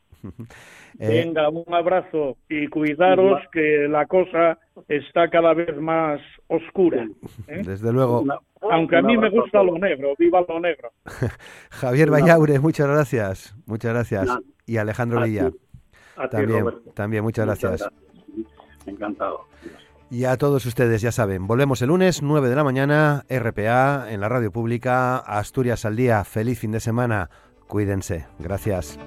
[0.97, 4.57] Eh, Venga, un abrazo y cuidaros que la cosa
[4.87, 7.05] está cada vez más oscura.
[7.47, 8.23] Desde luego.
[8.61, 10.91] Aunque a mí me gusta lo negro, viva lo negro.
[11.69, 13.55] Javier Vallaure, muchas gracias.
[13.65, 14.39] Muchas gracias.
[14.65, 15.51] Y Alejandro Villa.
[16.31, 17.89] también, también, muchas gracias.
[18.85, 19.47] Encantado.
[20.09, 24.21] Y a todos ustedes, ya saben, volvemos el lunes, 9 de la mañana, RPA, en
[24.21, 26.23] la radio pública, Asturias al día.
[26.23, 27.29] Feliz fin de semana.
[27.67, 28.27] Cuídense.
[28.39, 28.99] Gracias.